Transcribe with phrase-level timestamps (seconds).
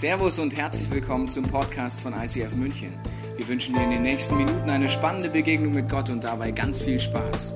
[0.00, 2.98] Servus und herzlich willkommen zum Podcast von ICF München.
[3.36, 6.80] Wir wünschen dir in den nächsten Minuten eine spannende Begegnung mit Gott und dabei ganz
[6.80, 7.54] viel Spaß.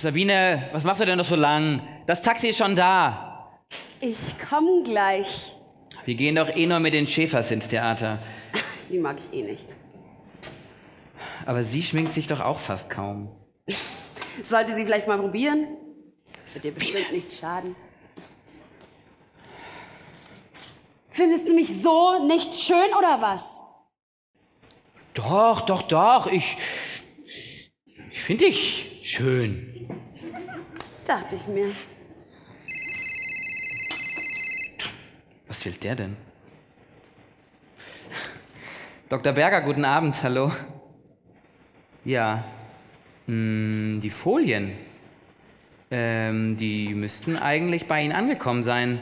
[0.00, 1.80] Sabine, was machst du denn noch so lang?
[2.08, 3.52] Das Taxi ist schon da.
[4.00, 5.52] Ich komm gleich.
[6.04, 8.18] Wir gehen doch eh nur mit den Schäfers ins Theater.
[8.92, 9.74] Die mag ich eh nicht.
[11.46, 13.34] Aber sie schminkt sich doch auch fast kaum.
[14.42, 15.66] Sollte sie vielleicht mal probieren?
[16.44, 17.74] Das wird dir bestimmt nicht schaden.
[21.08, 23.62] Findest du mich so nicht schön oder was?
[25.14, 26.26] Doch, doch, doch.
[26.26, 26.56] Ich.
[28.12, 29.88] Ich finde dich schön.
[31.06, 31.74] Dachte ich mir.
[35.46, 36.31] Was will der denn?
[39.12, 39.34] Dr.
[39.34, 40.50] Berger, guten Abend, hallo.
[42.02, 42.44] Ja,
[43.26, 44.72] hm, die Folien,
[45.90, 49.00] ähm, die müssten eigentlich bei Ihnen angekommen sein.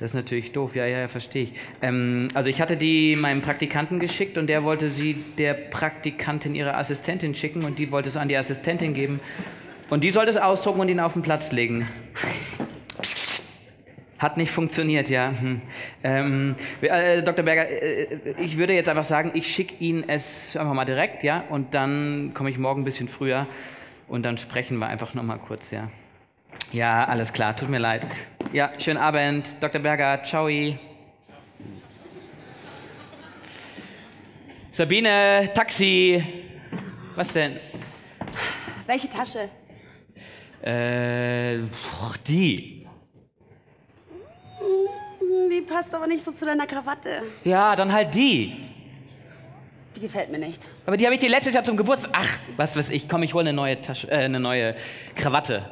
[0.00, 1.52] Das ist natürlich doof, ja, ja, ja verstehe ich.
[1.82, 6.78] Ähm, also ich hatte die meinem Praktikanten geschickt und der wollte sie der Praktikantin ihrer
[6.78, 9.20] Assistentin schicken und die wollte es an die Assistentin geben.
[9.90, 11.86] Und die sollte es ausdrucken und ihn auf den Platz legen.
[14.18, 15.30] Hat nicht funktioniert, ja.
[15.30, 15.62] Hm.
[16.02, 17.44] Ähm, äh, Dr.
[17.44, 21.44] Berger, äh, ich würde jetzt einfach sagen, ich schicke Ihnen es einfach mal direkt, ja,
[21.48, 23.46] und dann komme ich morgen ein bisschen früher
[24.08, 25.88] und dann sprechen wir einfach nochmal kurz, ja.
[26.72, 28.02] Ja, alles klar, tut mir leid.
[28.52, 29.80] Ja, schönen Abend, Dr.
[29.80, 30.48] Berger, ciao.
[34.72, 36.22] Sabine, Taxi.
[37.14, 37.58] Was denn?
[38.86, 39.48] Welche Tasche?
[40.62, 41.58] Äh,
[42.26, 42.77] die.
[45.50, 47.22] Die passt aber nicht so zu deiner Krawatte.
[47.44, 48.68] Ja, dann halt die.
[49.96, 50.62] Die gefällt mir nicht.
[50.86, 52.12] Aber die habe ich dir letztes Jahr zum Geburtstag.
[52.14, 54.76] Ach, was weiß ich, komm, ich hole eine neue Tasche, äh, eine neue
[55.16, 55.70] Krawatte.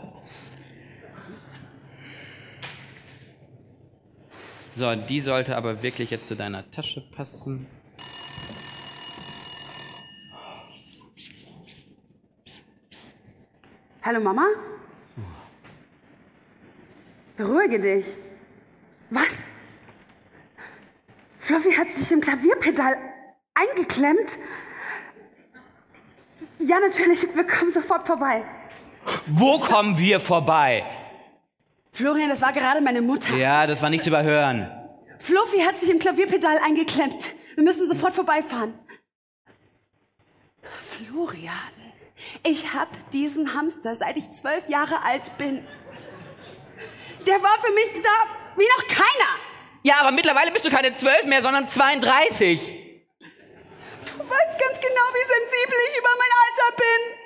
[4.74, 7.66] So, die sollte aber wirklich jetzt zu deiner Tasche passen.
[14.02, 14.46] Hallo Mama?
[17.36, 18.04] Beruhige dich.
[19.10, 19.28] Was?
[21.38, 22.94] Fluffy hat sich im Klavierpedal
[23.54, 24.38] eingeklemmt?
[26.60, 28.44] Ja, natürlich, wir kommen sofort vorbei.
[29.26, 30.84] Wo kommen wir vorbei?
[31.92, 33.36] Florian, das war gerade meine Mutter.
[33.36, 34.70] Ja, das war nicht zu überhören.
[35.18, 37.32] Fluffy hat sich im Klavierpedal eingeklemmt.
[37.54, 38.74] Wir müssen sofort vorbeifahren.
[40.80, 41.52] Florian,
[42.42, 45.64] ich hab diesen Hamster, seit ich zwölf Jahre alt bin.
[47.26, 49.30] Der war für mich da wie noch keiner.
[49.82, 52.58] Ja, aber mittlerweile bist du keine zwölf mehr, sondern 32.
[52.58, 57.16] Du weißt ganz genau, wie sensibel ich über mein Alter bin.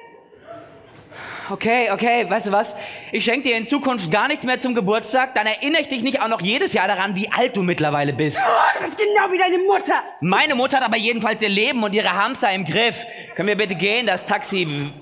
[1.51, 2.77] Okay, okay, weißt du was?
[3.11, 6.23] Ich schenke dir in Zukunft gar nichts mehr zum Geburtstag, dann erinnere ich dich nicht
[6.23, 8.39] auch noch jedes Jahr daran, wie alt du mittlerweile bist.
[8.39, 9.95] Oh, du bist genau wie deine Mutter.
[10.21, 12.95] Meine Mutter hat aber jedenfalls ihr Leben und ihre Hamster im Griff.
[13.35, 14.07] Können wir bitte gehen?
[14.07, 14.93] Das Taxi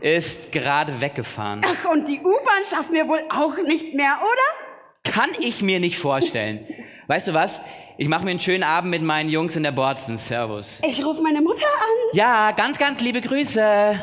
[0.00, 1.62] ist gerade weggefahren.
[1.64, 4.73] Ach, und die U-Bahn schaffen wir wohl auch nicht mehr, oder?
[5.04, 6.66] Kann ich mir nicht vorstellen.
[7.06, 7.60] Weißt du was?
[7.96, 10.18] Ich mache mir einen schönen Abend mit meinen Jungs in der Borzen.
[10.18, 10.78] Servus.
[10.82, 12.16] Ich rufe meine Mutter an.
[12.16, 14.00] Ja, ganz, ganz liebe Grüße.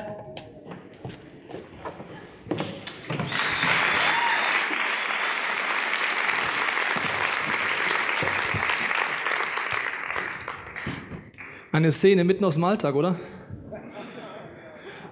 [11.74, 13.16] Eine Szene mitten aus dem Alltag, oder?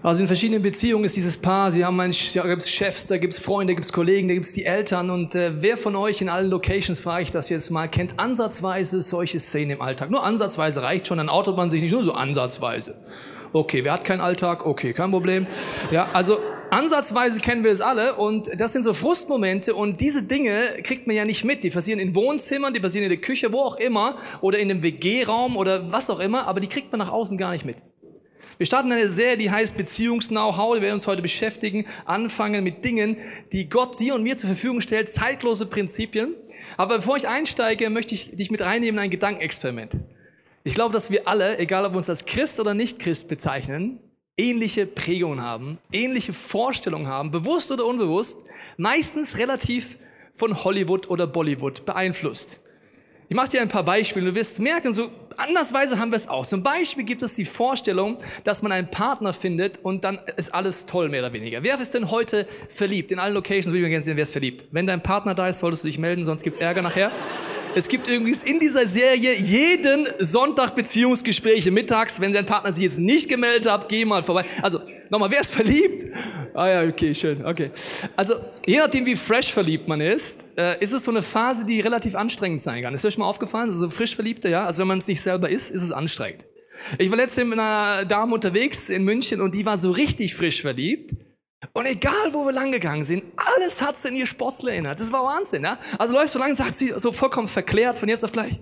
[0.01, 3.17] Also in verschiedenen Beziehungen ist dieses Paar, sie haben einen, da gibt es Chefs, da
[3.17, 5.75] gibt es Freunde, da gibt es Kollegen, da gibt es die Eltern und äh, wer
[5.75, 9.81] von euch in allen Locations, frage ich das jetzt mal, kennt ansatzweise solche Szenen im
[9.81, 10.09] Alltag?
[10.09, 12.95] Nur ansatzweise reicht schon, dann outet man sich nicht nur so ansatzweise.
[13.51, 14.65] Okay, wer hat keinen Alltag?
[14.65, 15.47] Okay, kein Problem.
[15.91, 16.37] Ja, also
[16.69, 21.15] ansatzweise kennen wir es alle und das sind so Frustmomente und diese Dinge kriegt man
[21.17, 21.61] ja nicht mit.
[21.65, 24.81] Die passieren in Wohnzimmern, die passieren in der Küche, wo auch immer oder in einem
[24.81, 27.75] WG-Raum oder was auch immer, aber die kriegt man nach außen gar nicht mit.
[28.59, 30.73] Wir starten eine Serie, die heißt Beziehungs-Know-how.
[30.73, 33.15] Wir werden uns heute beschäftigen, anfangen mit Dingen,
[33.53, 36.35] die Gott dir und mir zur Verfügung stellt, zeitlose Prinzipien.
[36.75, 39.93] Aber bevor ich einsteige, möchte ich dich mit reinnehmen in ein Gedankenexperiment.
[40.65, 44.01] Ich glaube, dass wir alle, egal ob wir uns als Christ oder nicht Christ bezeichnen,
[44.35, 48.39] ähnliche Prägungen haben, ähnliche Vorstellungen haben, bewusst oder unbewusst,
[48.75, 49.95] meistens relativ
[50.33, 52.59] von Hollywood oder Bollywood beeinflusst.
[53.31, 54.25] Ich mache dir ein paar Beispiele.
[54.25, 56.47] Du wirst merken, so andersweise haben wir es auch.
[56.47, 60.87] Zum Beispiel gibt es die Vorstellung, dass man einen Partner findet und dann ist alles
[60.87, 61.61] toll, mehr oder weniger.
[61.61, 63.11] Wer ist denn heute verliebt?
[63.11, 64.65] In allen Locations würde ich gerne sehen, wer ist verliebt.
[64.71, 67.11] Wenn dein Partner da ist, solltest du dich melden, sonst gibt's Ärger nachher.
[67.75, 72.19] Es gibt irgendwie in dieser Serie jeden Sonntag Beziehungsgespräche mittags.
[72.19, 74.45] Wenn dein Partner sich jetzt nicht gemeldet hat, geh mal vorbei.
[74.63, 76.05] Also, nochmal, wer ist verliebt?
[76.53, 77.71] Ah ja, okay, schön, okay.
[78.15, 78.35] Also,
[78.65, 82.15] je nachdem, wie fresh verliebt man ist, äh, ist es so eine Phase, die relativ
[82.15, 82.93] anstrengend sein kann.
[82.93, 83.69] Ist euch mal aufgefallen?
[83.69, 84.65] Also, so frisch Verliebte, ja?
[84.65, 86.45] Also, wenn man es nicht selber ist, ist es anstrengend.
[86.97, 90.61] Ich war letztens mit einer Dame unterwegs in München und die war so richtig frisch
[90.61, 91.13] verliebt.
[91.73, 94.99] Und egal, wo wir lang gegangen sind, alles hat sie in ihr Sportsler erinnert.
[94.99, 95.77] Das war Wahnsinn, ja?
[95.97, 98.59] Also läufst du lang, sagt sie so vollkommen verklärt von jetzt auf gleich.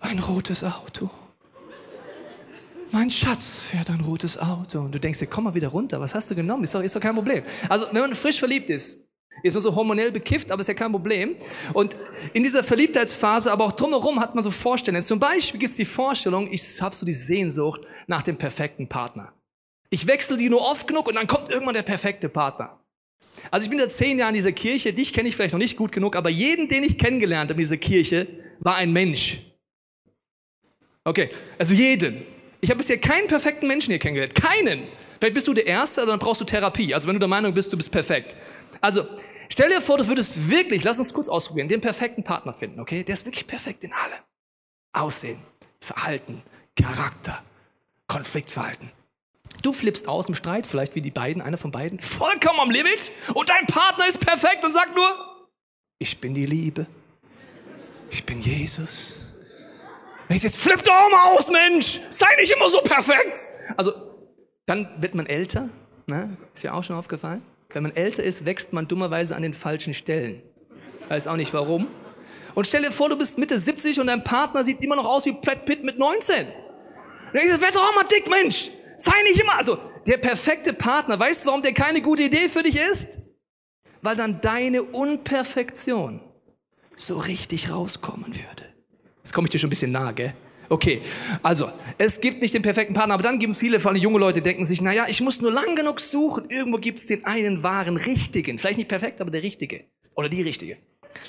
[0.00, 1.10] Ein rotes Auto.
[2.90, 4.80] Mein Schatz fährt ein rotes Auto.
[4.80, 6.64] Und du denkst dir, komm mal wieder runter, was hast du genommen?
[6.64, 7.44] Ist doch, ist doch kein Problem.
[7.68, 8.98] Also, wenn man frisch verliebt ist,
[9.42, 11.36] ist nur so hormonell bekifft, aber ist ja kein Problem.
[11.74, 11.96] Und
[12.32, 15.02] in dieser Verliebtheitsphase, aber auch drumherum hat man so Vorstellungen.
[15.02, 19.32] Zum Beispiel gibt es die Vorstellung, ich habe so die Sehnsucht nach dem perfekten Partner.
[19.90, 22.80] Ich wechsle die nur oft genug und dann kommt irgendwann der perfekte Partner.
[23.50, 25.76] Also ich bin seit zehn Jahren in dieser Kirche, dich kenne ich vielleicht noch nicht
[25.76, 28.26] gut genug, aber jeden, den ich kennengelernt habe in dieser Kirche,
[28.58, 29.40] war ein Mensch.
[31.04, 32.22] Okay, also jeden.
[32.60, 34.34] Ich habe bisher keinen perfekten Menschen hier kennengelernt.
[34.34, 34.88] Keinen.
[35.18, 36.94] Vielleicht bist du der Erste, dann brauchst du Therapie.
[36.94, 38.36] Also wenn du der Meinung bist, du bist perfekt.
[38.80, 39.06] Also
[39.48, 43.02] stell dir vor, du würdest wirklich, lass uns kurz ausprobieren, den perfekten Partner finden, okay?
[43.04, 44.22] Der ist wirklich perfekt in allem.
[44.92, 45.38] Aussehen,
[45.80, 46.42] Verhalten,
[46.76, 47.42] Charakter,
[48.06, 48.90] Konfliktverhalten.
[49.62, 53.10] Du flippst aus im Streit, vielleicht wie die beiden, einer von beiden, vollkommen am Limit
[53.34, 55.08] und dein Partner ist perfekt und sagt nur,
[55.98, 56.86] ich bin die Liebe.
[58.10, 59.14] Ich bin Jesus.
[60.30, 62.00] Ich jetzt flipp doch mal aus, Mensch!
[62.10, 63.48] Sei nicht immer so perfekt!
[63.76, 63.92] Also,
[64.66, 65.70] dann wird man älter,
[66.06, 66.36] ne?
[66.54, 67.42] Ist ja auch schon aufgefallen.
[67.70, 70.42] Wenn man älter ist, wächst man dummerweise an den falschen Stellen.
[71.08, 71.88] Weiß auch nicht warum.
[72.54, 75.24] Und stell dir vor, du bist Mitte 70 und dein Partner sieht immer noch aus
[75.24, 76.46] wie Brad Pitt mit 19.
[76.46, 78.70] Und ich sag, werd doch auch mal dick, Mensch!
[78.98, 82.62] Sei nicht immer, also der perfekte Partner, weißt du, warum der keine gute Idee für
[82.62, 83.06] dich ist?
[84.02, 86.20] Weil dann deine Unperfektion
[86.96, 88.67] so richtig rauskommen würde.
[89.28, 90.32] Jetzt komme ich dir schon ein bisschen nahe, gell?
[90.70, 91.02] Okay,
[91.42, 94.40] also es gibt nicht den perfekten Partner, aber dann geben viele, vor allem junge Leute,
[94.40, 97.98] denken sich, naja, ich muss nur lang genug suchen, irgendwo gibt es den einen wahren
[97.98, 98.58] Richtigen.
[98.58, 99.84] Vielleicht nicht perfekt, aber der Richtige.
[100.14, 100.78] Oder die Richtige.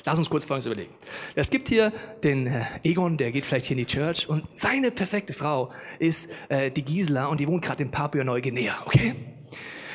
[0.05, 0.93] Lass uns kurz Folgendes überlegen.
[1.35, 1.91] Es gibt hier
[2.23, 6.29] den äh, Egon, der geht vielleicht hier in die Church und seine perfekte Frau ist
[6.47, 9.13] äh, die Gisela und die wohnt gerade in Papua-Neuguinea, okay?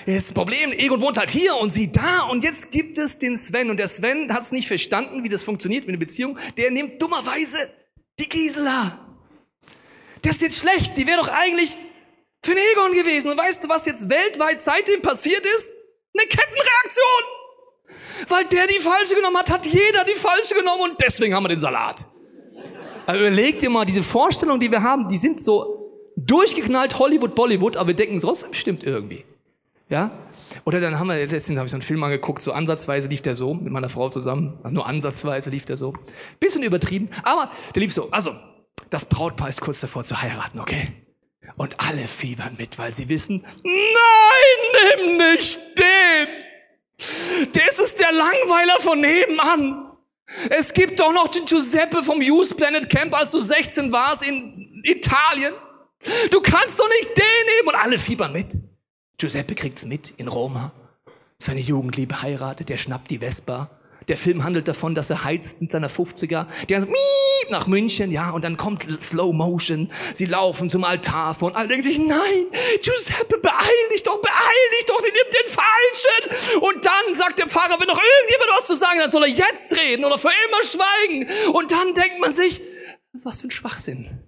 [0.04, 3.70] Das Problem, Egon wohnt halt hier und sie da und jetzt gibt es den Sven
[3.70, 6.38] und der Sven hat es nicht verstanden, wie das funktioniert mit einer Beziehung.
[6.58, 7.70] Der nimmt dummerweise
[8.18, 8.98] die Gisela.
[10.22, 11.76] Das ist jetzt schlecht, die wäre doch eigentlich
[12.44, 13.30] für den Egon gewesen.
[13.30, 15.74] Und weißt du, was jetzt weltweit seitdem passiert ist?
[16.16, 18.28] Eine Kettenreaktion.
[18.28, 21.48] Weil der die falsche genommen hat, hat jeder die falsche genommen und deswegen haben wir
[21.48, 22.06] den Salat.
[23.06, 27.76] Also überleg dir mal, diese Vorstellungen, die wir haben, die sind so durchgeknallt Hollywood, Bollywood,
[27.76, 29.24] aber wir denken trotzdem stimmt irgendwie.
[29.94, 30.10] Ja?
[30.64, 33.36] Oder dann haben wir, letztens habe ich so einen Film angeguckt, so ansatzweise lief der
[33.36, 35.94] so, mit meiner Frau zusammen, also nur ansatzweise lief der so.
[36.40, 38.10] Bisschen übertrieben, aber der lief so.
[38.10, 38.34] Also,
[38.90, 40.88] das Brautpaar ist kurz davor zu heiraten, okay?
[41.56, 47.52] Und alle fiebern mit, weil sie wissen, nein, nimm nicht den!
[47.52, 49.92] Das ist der Langweiler von nebenan.
[50.50, 54.82] Es gibt doch noch den Giuseppe vom Youth Planet Camp, als du 16 warst in
[54.82, 55.54] Italien.
[56.32, 58.48] Du kannst doch nicht den nehmen und alle fiebern mit.
[59.18, 60.72] Giuseppe kriegt's mit in Roma.
[61.38, 63.70] Seine Jugendliebe heiratet, der schnappt die Vespa.
[64.08, 66.46] Der Film handelt davon, dass er heizt mit seiner 50er.
[66.68, 69.90] Der so, miep, nach München, ja, und dann kommt Slow Motion.
[70.14, 72.46] Sie laufen zum Altar vor und alle denken sich, nein,
[72.82, 76.60] Giuseppe, beeil dich doch, beeil dich doch, sie nimmt den Falschen.
[76.60, 79.76] Und dann sagt der Pfarrer, wenn noch irgendjemand was zu sagen hat, soll er jetzt
[79.78, 81.52] reden oder für immer schweigen.
[81.52, 82.60] Und dann denkt man sich,
[83.22, 84.22] was für ein Schwachsinn.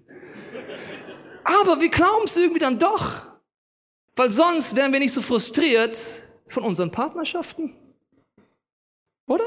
[1.44, 3.25] Aber wir glauben es irgendwie dann doch.
[4.16, 5.98] Weil sonst wären wir nicht so frustriert
[6.48, 7.72] von unseren Partnerschaften.
[9.26, 9.44] Oder?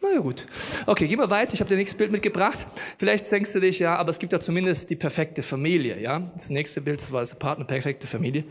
[0.00, 0.46] Na ja, gut.
[0.86, 1.54] Okay, gehen wir weiter.
[1.54, 2.66] Ich habe dir nächste Bild mitgebracht.
[2.98, 6.20] Vielleicht denkst du dich, ja, aber es gibt ja zumindest die perfekte Familie, ja.
[6.32, 8.44] Das nächste Bild, das war das Partner, perfekte Familie.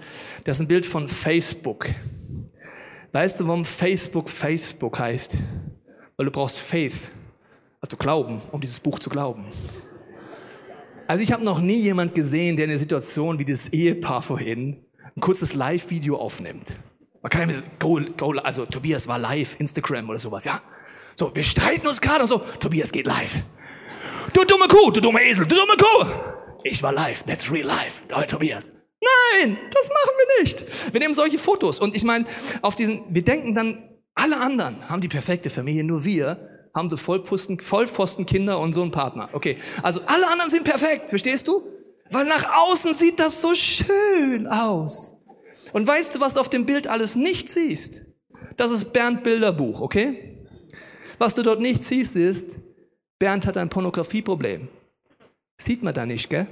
[0.44, 1.88] Das ist ein Bild von Facebook.
[3.13, 5.38] Weißt du, warum Facebook Facebook heißt?
[6.17, 7.10] Weil du brauchst Faith,
[7.79, 9.46] also Glauben, um dieses Buch zu glauben.
[11.08, 14.86] Also ich habe noch nie jemand gesehen, der in einer Situation wie das Ehepaar vorhin
[15.16, 16.68] ein kurzes Live-Video aufnimmt.
[17.22, 20.62] Man kann ja mit, go, go, also Tobias war live, Instagram oder sowas, ja?
[21.16, 23.42] So, wir streiten uns gerade so, Tobias geht live.
[24.34, 26.06] Du dumme Kuh, du dumme Esel, du dumme Kuh.
[26.64, 28.74] Ich war live, that's real life, Tobias.
[29.02, 30.94] Nein, das machen wir nicht.
[30.94, 32.26] Wir nehmen solche Fotos und ich meine,
[32.62, 36.96] auf diesen, wir denken dann, alle anderen haben die perfekte Familie, nur wir haben so
[36.96, 39.29] Vollpfosten, Vollpfostenkinder und so einen Partner.
[39.34, 41.63] Okay, also alle anderen sind perfekt, verstehst du?
[42.10, 45.13] Weil nach außen sieht das so schön aus.
[45.74, 48.03] Und weißt du, was du auf dem Bild alles nicht siehst?
[48.55, 50.46] Das ist Bernd Bilderbuch, okay?
[51.17, 52.57] Was du dort nicht siehst, ist,
[53.19, 54.69] Bernd hat ein Pornografieproblem.
[55.60, 56.48] Sieht man da nicht, gell?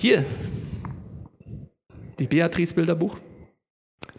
[0.00, 0.24] Hier,
[2.18, 3.18] die Beatrice Bilderbuch.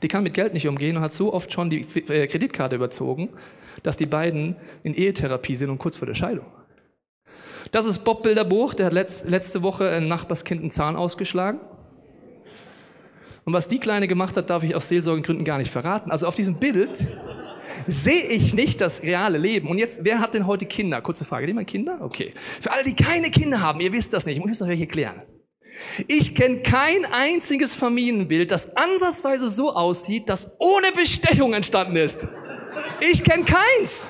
[0.01, 3.29] Die kann mit Geld nicht umgehen und hat so oft schon die äh, Kreditkarte überzogen,
[3.84, 6.46] dass die beiden in Ehetherapie sind und kurz vor der Scheidung.
[7.72, 11.60] Das ist Bob Bilderbuch, der hat letzte Woche ein Nachbarskind einen Zahn ausgeschlagen.
[13.46, 16.12] Und was die Kleine gemacht hat, darf ich aus Seelsorgengründen gar nicht verraten.
[16.12, 17.00] Also auf diesem Bild
[17.88, 19.70] sehe ich nicht das reale Leben.
[19.70, 21.01] Und jetzt, wer hat denn heute Kinder?
[21.01, 21.48] Kurze Frage.
[21.48, 22.00] Jemand Kinder?
[22.01, 22.34] Okay.
[22.60, 24.38] Für alle, die keine Kinder haben, ihr wisst das nicht.
[24.38, 25.22] Ich muss euch erklären.
[26.07, 32.27] Ich kenne kein einziges Familienbild, das ansatzweise so aussieht, das ohne Bestechung entstanden ist.
[33.01, 34.09] Ich kenne keins.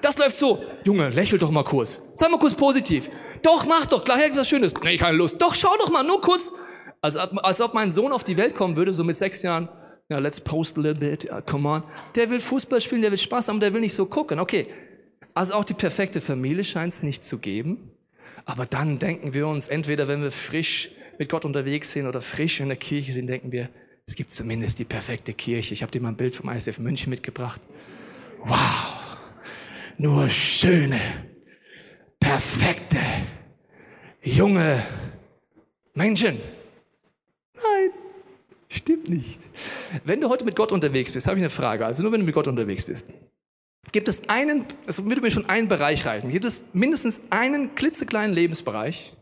[0.00, 0.62] Das läuft so.
[0.84, 2.00] Junge, lächel doch mal kurz.
[2.14, 3.08] Sei mal kurz positiv.
[3.42, 4.04] Doch, mach doch.
[4.04, 4.74] Gleich was Schönes.
[4.82, 5.40] Nee, keine Lust.
[5.40, 6.52] Doch, schau doch mal, nur kurz.
[7.00, 9.68] Als, als ob mein Sohn auf die Welt kommen würde, so mit sechs Jahren.
[10.08, 11.24] Ja, let's post a little bit.
[11.24, 11.82] Ja, come on.
[12.14, 14.38] Der will Fußball spielen, der will Spaß haben, der will nicht so gucken.
[14.38, 14.66] Okay.
[15.34, 17.90] Also auch die perfekte Familie scheint es nicht zu geben.
[18.44, 22.60] Aber dann denken wir uns, entweder wenn wir frisch mit Gott unterwegs sind oder frisch
[22.60, 23.68] in der Kirche sind, denken wir,
[24.06, 25.74] es gibt zumindest die perfekte Kirche.
[25.74, 27.60] Ich habe dir mal ein Bild vom ISF München mitgebracht.
[28.44, 29.18] Wow,
[29.98, 31.00] nur schöne,
[32.20, 32.98] perfekte,
[34.22, 34.82] junge
[35.94, 36.38] Menschen.
[37.54, 37.90] Nein,
[38.68, 39.40] stimmt nicht.
[40.04, 41.86] Wenn du heute mit Gott unterwegs bist, habe ich eine Frage.
[41.86, 43.08] Also nur wenn du mit Gott unterwegs bist.
[43.92, 48.34] Gibt es einen, es würde mir schon einen Bereich reichen, gibt es mindestens einen klitzekleinen
[48.34, 49.15] Lebensbereich,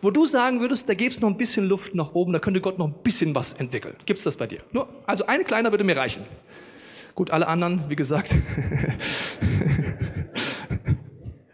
[0.00, 2.60] wo du sagen würdest, da gäbe es noch ein bisschen Luft nach oben, da könnte
[2.60, 3.96] Gott noch ein bisschen was entwickeln.
[4.06, 4.60] Gibt es das bei dir?
[4.72, 6.24] Nur, also ein kleiner würde mir reichen.
[7.14, 8.30] Gut, alle anderen, wie gesagt.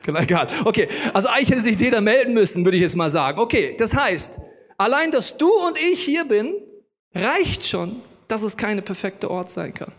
[0.03, 0.49] genau, egal.
[0.65, 3.39] Okay, also eigentlich hätte sich jeder melden müssen, würde ich jetzt mal sagen.
[3.39, 4.39] Okay, das heißt,
[4.77, 6.55] allein, dass du und ich hier bin,
[7.15, 9.93] reicht schon, dass es keine perfekte Ort sein kann.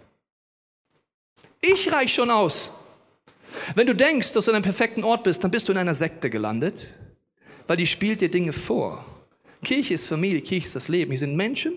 [1.62, 2.70] Ich reich schon aus.
[3.74, 5.94] Wenn du denkst, dass du an einem perfekten Ort bist, dann bist du in einer
[5.94, 6.88] Sekte gelandet,
[7.68, 9.06] weil die spielt dir Dinge vor.
[9.64, 11.12] Kirche ist Familie, Kirche ist das Leben.
[11.12, 11.74] Hier sind Menschen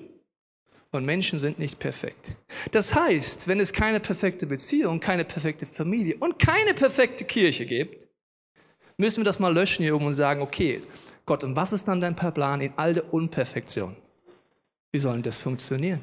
[0.91, 2.37] und Menschen sind nicht perfekt.
[2.71, 8.09] Das heißt, wenn es keine perfekte Beziehung, keine perfekte Familie und keine perfekte Kirche gibt,
[8.97, 10.83] müssen wir das mal löschen hier oben und sagen, okay,
[11.25, 13.97] Gott, und was ist dann dein Plan in all der Unperfektion?
[14.93, 16.03] Wie soll denn das funktionieren?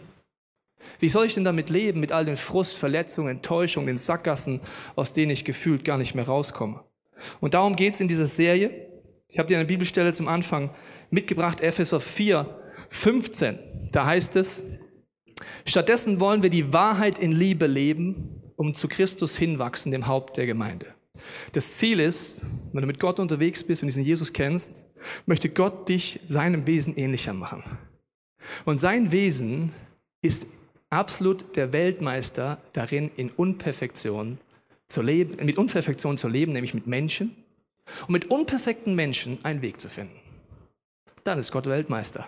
[1.00, 4.62] Wie soll ich denn damit leben, mit all den Frust, Verletzungen, Enttäuschungen, den Sackgassen,
[4.96, 6.84] aus denen ich gefühlt gar nicht mehr rauskomme?
[7.42, 8.95] Und darum geht es in dieser Serie.
[9.28, 10.70] Ich habe dir eine Bibelstelle zum Anfang
[11.10, 12.48] mitgebracht, Epheser 4,
[12.90, 13.60] 15.
[13.92, 14.64] Da heißt es,
[15.66, 20.46] stattdessen wollen wir die Wahrheit in Liebe leben, um zu Christus hinwachsen, dem Haupt der
[20.46, 20.88] Gemeinde.
[21.54, 22.42] Das Ziel ist,
[22.74, 24.86] wenn du mit Gott unterwegs bist und diesen Jesus kennst,
[25.26, 27.64] möchte Gott dich seinem Wesen ähnlicher machen.
[28.64, 29.72] Und sein Wesen
[30.22, 30.46] ist
[30.90, 34.38] absolut der Weltmeister darin, in Unperfektion
[34.88, 37.36] zu leben, mit Unperfektion zu leben, nämlich mit Menschen
[38.08, 40.20] und mit unperfekten Menschen einen Weg zu finden.
[41.24, 42.28] Dann ist Gott Weltmeister.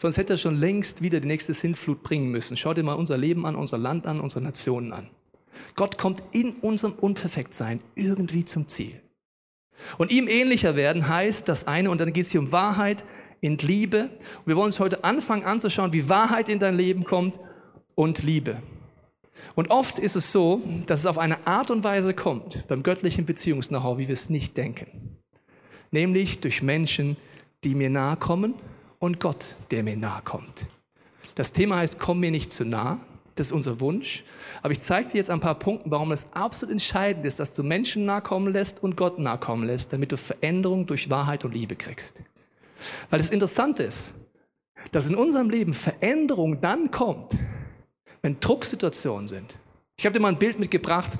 [0.00, 2.56] Sonst hätte er schon längst wieder die nächste Sintflut bringen müssen.
[2.56, 5.10] Schau dir mal unser Leben an, unser Land an, unsere Nationen an.
[5.74, 9.00] Gott kommt in unserem Unperfektsein irgendwie zum Ziel.
[9.96, 13.04] Und ihm ähnlicher werden heißt das eine, und dann geht es hier um Wahrheit
[13.40, 14.10] in Liebe.
[14.38, 17.38] Und wir wollen uns heute anfangen anzuschauen, wie Wahrheit in dein Leben kommt
[17.94, 18.62] und Liebe.
[19.54, 23.26] Und oft ist es so, dass es auf eine Art und Weise kommt, beim göttlichen
[23.26, 25.18] Beziehungs-Know-how, wie wir es nicht denken.
[25.90, 27.16] Nämlich durch Menschen,
[27.64, 28.54] die mir nahe kommen
[28.98, 30.66] und Gott, der mir nahe kommt.
[31.34, 32.98] Das Thema heißt, komm mir nicht zu nah.
[33.36, 34.24] Das ist unser Wunsch.
[34.62, 37.62] Aber ich zeige dir jetzt ein paar Punkte, warum es absolut entscheidend ist, dass du
[37.62, 41.54] Menschen nahe kommen lässt und Gott nahe kommen lässt, damit du Veränderung durch Wahrheit und
[41.54, 42.24] Liebe kriegst.
[43.10, 44.12] Weil das Interessante ist,
[44.90, 47.32] dass in unserem Leben Veränderung dann kommt,
[48.28, 49.56] wenn Drucksituationen sind.
[49.96, 51.12] Ich habe dir mal ein Bild mitgebracht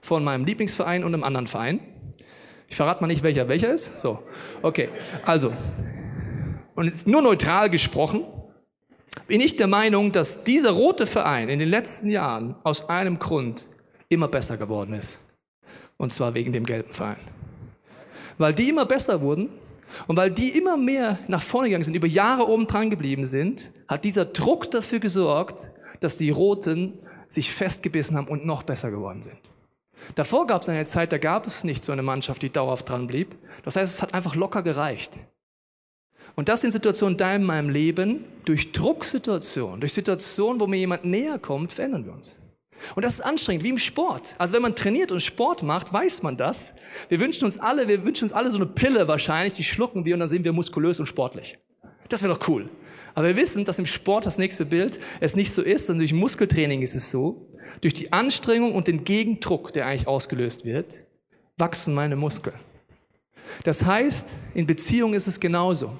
[0.00, 1.78] von meinem Lieblingsverein und einem anderen Verein.
[2.68, 3.98] Ich verrate mal nicht, welcher welcher ist.
[3.98, 4.22] So,
[4.62, 4.88] okay.
[5.26, 5.52] Also,
[6.74, 8.24] und nur neutral gesprochen,
[9.28, 13.68] bin ich der Meinung, dass dieser rote Verein in den letzten Jahren aus einem Grund
[14.08, 15.18] immer besser geworden ist.
[15.98, 17.20] Und zwar wegen dem gelben Verein.
[18.38, 19.50] Weil die immer besser wurden
[20.06, 23.70] und weil die immer mehr nach vorne gegangen sind, über Jahre oben dran geblieben sind,
[23.86, 25.68] hat dieser Druck dafür gesorgt,
[26.04, 29.38] dass die Roten sich festgebissen haben und noch besser geworden sind.
[30.14, 33.06] Davor gab es eine Zeit, da gab es nicht so eine Mannschaft, die dauerhaft dran
[33.06, 33.36] blieb.
[33.64, 35.18] Das heißt, es hat einfach locker gereicht.
[36.36, 41.38] Und das sind Situationen in meinem Leben, durch Drucksituationen, durch Situationen, wo mir jemand näher
[41.38, 42.36] kommt, verändern wir uns.
[42.94, 44.34] Und das ist anstrengend, wie im Sport.
[44.36, 46.72] Also wenn man trainiert und Sport macht, weiß man das.
[47.08, 50.14] Wir wünschen uns alle, wir wünschen uns alle so eine Pille wahrscheinlich, die schlucken wir
[50.14, 51.58] und dann sind wir muskulös und sportlich.
[52.08, 52.68] Das wäre doch cool.
[53.14, 56.12] Aber wir wissen, dass im Sport das nächste Bild es nicht so ist, sondern durch
[56.12, 57.48] Muskeltraining ist es so,
[57.80, 61.02] durch die Anstrengung und den Gegendruck, der eigentlich ausgelöst wird,
[61.56, 62.56] wachsen meine Muskeln.
[63.62, 65.92] Das heißt, in Beziehungen ist es genauso.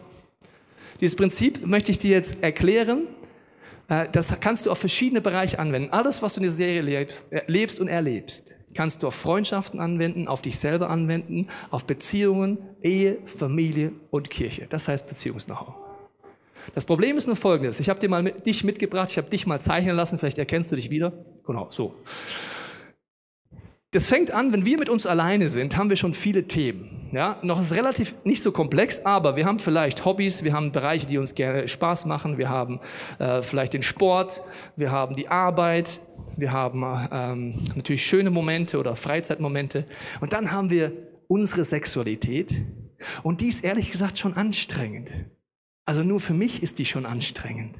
[1.00, 3.06] Dieses Prinzip möchte ich dir jetzt erklären.
[3.88, 5.92] Äh, das kannst du auf verschiedene Bereiche anwenden.
[5.92, 9.80] Alles, was du in der Serie lebst, äh, lebst und erlebst, kannst du auf Freundschaften
[9.80, 14.66] anwenden, auf dich selber anwenden, auf Beziehungen, Ehe, Familie und Kirche.
[14.68, 15.83] Das heißt Beziehungs-Know-how.
[16.74, 17.80] Das Problem ist nur folgendes.
[17.80, 20.72] Ich habe dir mal mit, dich mitgebracht, ich habe dich mal zeichnen lassen, vielleicht erkennst
[20.72, 21.12] du dich wieder.
[21.46, 21.94] Genau, so.
[23.94, 27.08] Das fängt an, wenn wir mit uns alleine sind, haben wir schon viele Themen.
[27.12, 31.06] Ja, noch ist relativ nicht so komplex, aber wir haben vielleicht Hobbys, wir haben Bereiche,
[31.06, 32.80] die uns gerne Spaß machen, wir haben
[33.20, 34.40] äh, vielleicht den Sport,
[34.74, 36.00] wir haben die Arbeit,
[36.36, 39.86] wir haben ähm, natürlich schöne Momente oder Freizeitmomente
[40.20, 40.90] und dann haben wir
[41.28, 42.52] unsere Sexualität
[43.22, 45.12] und die ist ehrlich gesagt schon anstrengend.
[45.86, 47.76] Also nur für mich ist die schon anstrengend.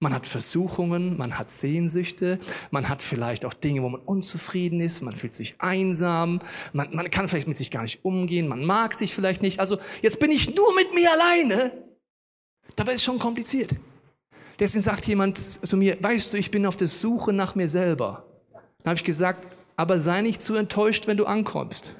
[0.00, 2.40] Man hat Versuchungen, man hat Sehnsüchte,
[2.72, 6.40] man hat vielleicht auch Dinge, wo man unzufrieden ist, man fühlt sich einsam,
[6.72, 9.60] man, man kann vielleicht mit sich gar nicht umgehen, man mag sich vielleicht nicht.
[9.60, 11.72] Also jetzt bin ich nur mit mir alleine.
[12.74, 13.70] Dabei ist es schon kompliziert.
[14.58, 18.26] Deswegen sagt jemand zu mir, weißt du, ich bin auf der Suche nach mir selber.
[18.78, 21.92] Dann habe ich gesagt, aber sei nicht zu enttäuscht, wenn du ankommst.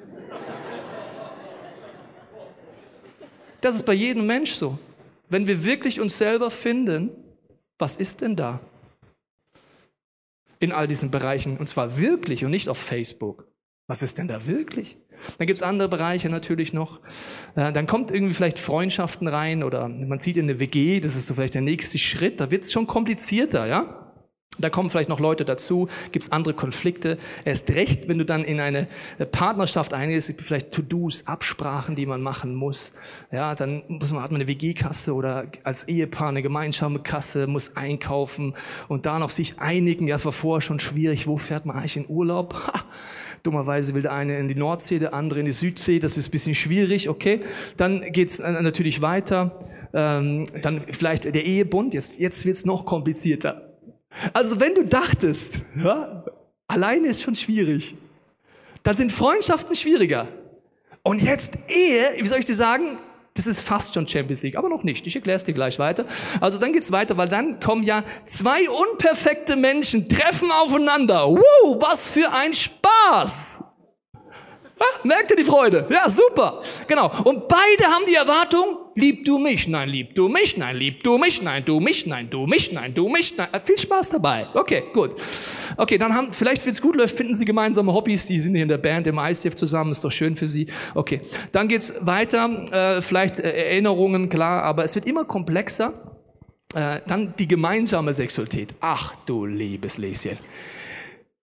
[3.61, 4.77] Das ist bei jedem Mensch so.
[5.33, 7.09] Wenn wir wirklich uns selber finden,
[7.79, 8.59] was ist denn da?
[10.59, 11.57] In all diesen Bereichen.
[11.57, 13.47] Und zwar wirklich und nicht auf Facebook.
[13.87, 14.95] Was ist denn da wirklich?
[15.39, 16.99] Dann gibt es andere Bereiche natürlich noch.
[17.55, 21.25] Äh, dann kommt irgendwie vielleicht Freundschaften rein oder man zieht in eine WG, das ist
[21.25, 22.39] so vielleicht der nächste Schritt.
[22.39, 24.02] Da wird es schon komplizierter, ja?
[24.59, 27.17] Da kommen vielleicht noch Leute dazu, gibt es andere Konflikte.
[27.43, 32.05] Erst recht, wenn du dann in eine äh, Partnerschaft eingehst, gibt vielleicht To-Dos, Absprachen, die
[32.05, 32.91] man machen muss.
[33.31, 37.75] Ja, dann muss man, hat man eine WG-Kasse oder als Ehepaar eine gemeinsame Kasse, muss
[37.75, 38.53] einkaufen
[38.87, 40.07] und da noch sich einigen.
[40.07, 41.25] Ja, es war vorher schon schwierig.
[41.25, 42.53] Wo fährt man eigentlich in Urlaub?
[42.73, 42.81] Ha,
[43.43, 45.99] dummerweise will der eine in die Nordsee, der andere in die Südsee.
[45.99, 47.41] Das ist ein bisschen schwierig, okay.
[47.75, 49.59] Dann geht's äh, natürlich weiter.
[49.93, 51.93] Ähm, dann vielleicht der Ehebund.
[51.93, 53.72] Jetzt, jetzt wird's noch komplizierter.
[54.33, 56.23] Also wenn du dachtest, ja,
[56.67, 57.95] alleine ist schon schwierig,
[58.83, 60.27] dann sind Freundschaften schwieriger.
[61.03, 62.97] Und jetzt Ehe, wie soll ich dir sagen,
[63.35, 65.07] das ist fast schon Champions League, aber noch nicht.
[65.07, 66.05] Ich erkläre es dir gleich weiter.
[66.39, 71.27] Also dann geht's weiter, weil dann kommen ja zwei unperfekte Menschen, treffen aufeinander.
[71.27, 73.63] Wow, was für ein Spaß!
[74.79, 75.87] Ha, merkt ihr die Freude?
[75.89, 76.61] Ja, super.
[76.87, 77.11] Genau.
[77.23, 81.17] Und beide haben die Erwartung, lieb du mich, nein, lieb du mich, nein, lieb du
[81.17, 83.47] mich, nein, du mich, nein, du mich, nein, du mich, nein.
[83.51, 84.47] Äh, viel Spaß dabei.
[84.53, 85.11] Okay, gut.
[85.77, 88.63] Okay, dann haben, vielleicht, wenn es gut läuft, finden sie gemeinsame Hobbys, die sind hier
[88.63, 90.67] in der Band im ICF zusammen, ist doch schön für sie.
[90.93, 95.93] Okay, dann geht's weiter, äh, vielleicht äh, Erinnerungen, klar, aber es wird immer komplexer.
[97.05, 98.69] Dann die gemeinsame Sexualität.
[98.81, 100.39] Ach du liebes Läschen.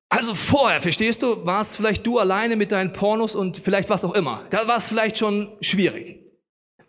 [0.09, 4.15] Also vorher, verstehst du, warst vielleicht du alleine mit deinen Pornos und vielleicht was auch
[4.15, 4.45] immer.
[4.51, 6.20] Da war es vielleicht schon schwierig.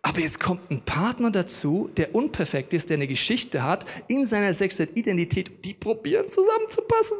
[0.02, 4.54] Aber jetzt kommt ein Partner dazu, der unperfekt ist, der eine Geschichte hat in seiner
[4.54, 7.18] sexuellen Identität, die probieren zusammenzupassen.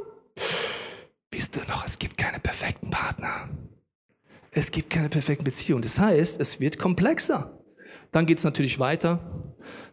[1.32, 3.50] Wisst ihr noch, es gibt keine perfekten Partner.
[4.52, 5.82] Es gibt keine perfekten Beziehungen.
[5.82, 7.58] Das heißt, es wird komplexer.
[8.12, 9.20] Dann geht's natürlich weiter.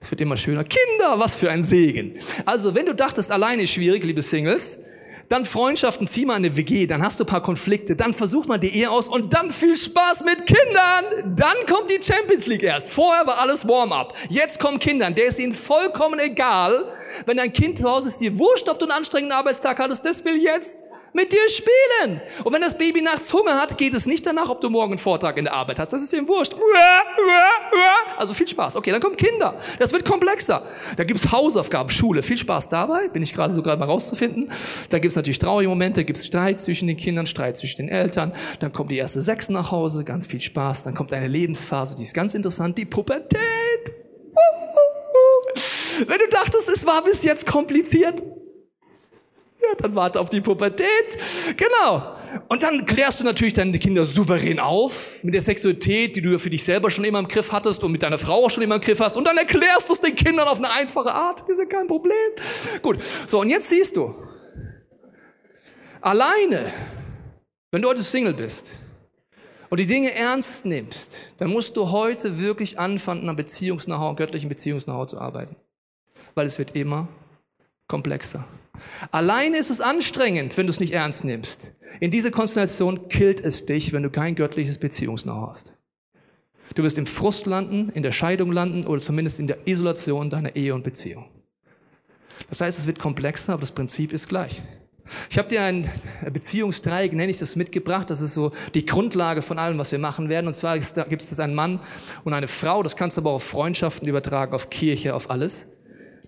[0.00, 0.64] Es wird immer schöner.
[0.64, 2.18] Kinder, was für ein Segen.
[2.44, 4.80] Also, wenn du dachtest, alleine ist schwierig, liebe Singles,
[5.28, 8.58] dann Freundschaften, zieh mal eine WG, dann hast du ein paar Konflikte, dann versuch mal
[8.58, 11.34] die Ehe aus und dann viel Spaß mit Kindern.
[11.36, 12.88] Dann kommt die Champions League erst.
[12.88, 14.14] Vorher war alles Warm-up.
[14.30, 15.14] Jetzt kommen Kindern.
[15.14, 16.84] Der ist ihnen vollkommen egal.
[17.26, 20.24] Wenn dein Kind zu Hause ist, dir wurscht, ob du einen anstrengenden Arbeitstag hattest, das
[20.24, 20.78] will jetzt
[21.12, 22.20] mit dir spielen.
[22.44, 24.98] Und wenn das Baby nachts Hunger hat, geht es nicht danach, ob du morgen einen
[24.98, 25.92] Vortrag in der Arbeit hast.
[25.92, 26.54] Das ist ihm wurscht.
[28.16, 28.76] Also viel Spaß.
[28.76, 29.58] Okay, dann kommen Kinder.
[29.78, 30.62] Das wird komplexer.
[30.96, 32.22] Da gibt's Hausaufgaben, Schule.
[32.22, 33.08] Viel Spaß dabei.
[33.08, 34.50] Bin ich gerade so gerade mal rauszufinden.
[34.90, 36.04] Da gibt's natürlich traurige Momente.
[36.04, 38.32] Gibt's Streit zwischen den Kindern, Streit zwischen den Eltern.
[38.60, 40.04] Dann kommt die erste Sechs nach Hause.
[40.04, 40.84] Ganz viel Spaß.
[40.84, 42.78] Dann kommt eine Lebensphase, die ist ganz interessant.
[42.78, 43.38] Die Pubertät.
[46.06, 48.22] Wenn du dachtest, es war bis jetzt kompliziert,
[49.60, 50.86] ja, dann warte auf die Pubertät.
[51.56, 52.14] Genau.
[52.48, 56.50] Und dann klärst du natürlich deine Kinder souverän auf mit der Sexualität, die du für
[56.50, 58.80] dich selber schon immer im Griff hattest und mit deiner Frau auch schon immer im
[58.80, 59.16] Griff hast.
[59.16, 61.40] Und dann erklärst du es den Kindern auf eine einfache Art.
[61.40, 62.14] Das ist ja kein Problem.
[62.82, 62.98] Gut.
[63.26, 64.14] So, und jetzt siehst du,
[66.00, 66.72] alleine,
[67.72, 68.66] wenn du heute Single bist
[69.70, 75.08] und die Dinge ernst nimmst, dann musst du heute wirklich anfangen, an Beziehungs-Know-how, göttlichen Beziehungs-Know-how
[75.08, 75.56] zu arbeiten.
[76.36, 77.08] Weil es wird immer
[77.88, 78.44] komplexer.
[79.10, 81.74] Alleine ist es anstrengend, wenn du es nicht ernst nimmst.
[82.00, 85.72] In dieser Konstellation killt es dich, wenn du kein göttliches Beziehungsnau hast.
[86.74, 90.54] Du wirst im Frust landen, in der Scheidung landen oder zumindest in der Isolation deiner
[90.54, 91.26] Ehe und Beziehung.
[92.48, 94.62] Das heißt, es wird komplexer, aber das Prinzip ist gleich.
[95.30, 95.90] Ich habe dir ein
[96.30, 98.10] Beziehungsdreieck, nenne ich das, mitgebracht.
[98.10, 100.46] Das ist so die Grundlage von allem, was wir machen werden.
[100.46, 101.80] Und zwar gibt es einen Mann
[102.24, 102.82] und eine Frau.
[102.82, 105.66] Das kannst du aber auch auf Freundschaften übertragen, auf Kirche, auf alles.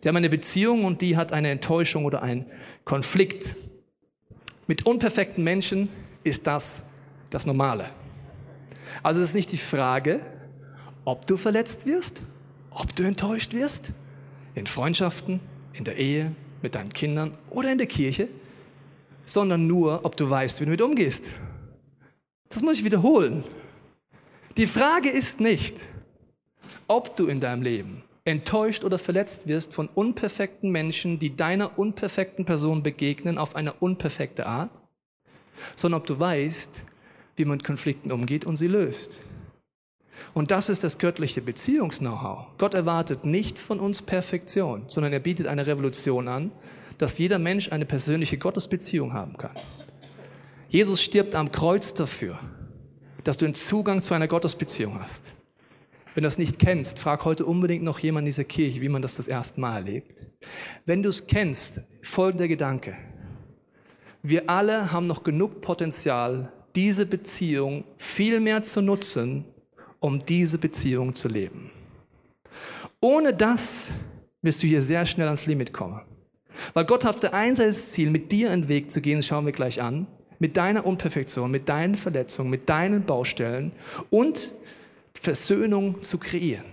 [0.03, 2.47] Die haben eine Beziehung und die hat eine Enttäuschung oder einen
[2.85, 3.55] Konflikt.
[4.67, 5.89] Mit unperfekten Menschen
[6.25, 6.83] ist das
[7.31, 7.91] das Normale.
[9.03, 10.21] Also es ist nicht die Frage,
[11.05, 12.23] ob du verletzt wirst,
[12.71, 13.93] ob du enttäuscht wirst,
[14.55, 15.41] in Freundschaften,
[15.73, 16.33] in der Ehe,
[16.63, 18.29] mit deinen Kindern oder in der Kirche,
[19.25, 21.25] sondern nur, ob du weißt, wie du damit umgehst.
[22.49, 23.45] Das muss ich wiederholen.
[24.57, 25.77] Die Frage ist nicht,
[26.89, 32.45] ob du in deinem Leben enttäuscht oder verletzt wirst von unperfekten Menschen, die deiner unperfekten
[32.45, 34.71] Person begegnen auf eine unperfekte Art,
[35.77, 36.83] sondern ob du weißt,
[37.37, 39.21] wie man Konflikten umgeht und sie löst.
[40.35, 42.47] Und das ist das göttliche Beziehungs-Know-how.
[42.59, 46.53] Gott erwartet nicht von uns Perfektion, sondern er bietet eine Revolution an,
[46.99, 49.55] dass jeder Mensch eine persönliche Gottesbeziehung haben kann.
[50.69, 52.39] Jesus stirbt am Kreuz dafür,
[53.25, 55.33] dass du einen Zugang zu einer Gottesbeziehung hast.
[56.15, 59.01] Wenn du das nicht kennst, frag heute unbedingt noch jemand in dieser Kirche, wie man
[59.01, 60.27] das das erste Mal erlebt.
[60.85, 62.97] Wenn du es kennst, folgender Gedanke.
[64.23, 69.45] Wir alle haben noch genug Potenzial, diese Beziehung viel mehr zu nutzen,
[70.01, 71.71] um diese Beziehung zu leben.
[73.01, 73.89] Ohne das
[74.43, 76.01] wirst du hier sehr schnell ans Limit kommen.
[76.75, 79.53] Weil Gott hat der einseitige Ziel, mit dir einen Weg zu gehen, das schauen wir
[79.53, 80.07] gleich an,
[80.39, 83.73] mit deiner Unperfektion, mit deinen Verletzungen, mit deinen Baustellen
[84.11, 84.51] und
[85.21, 86.65] Versöhnung zu kreieren.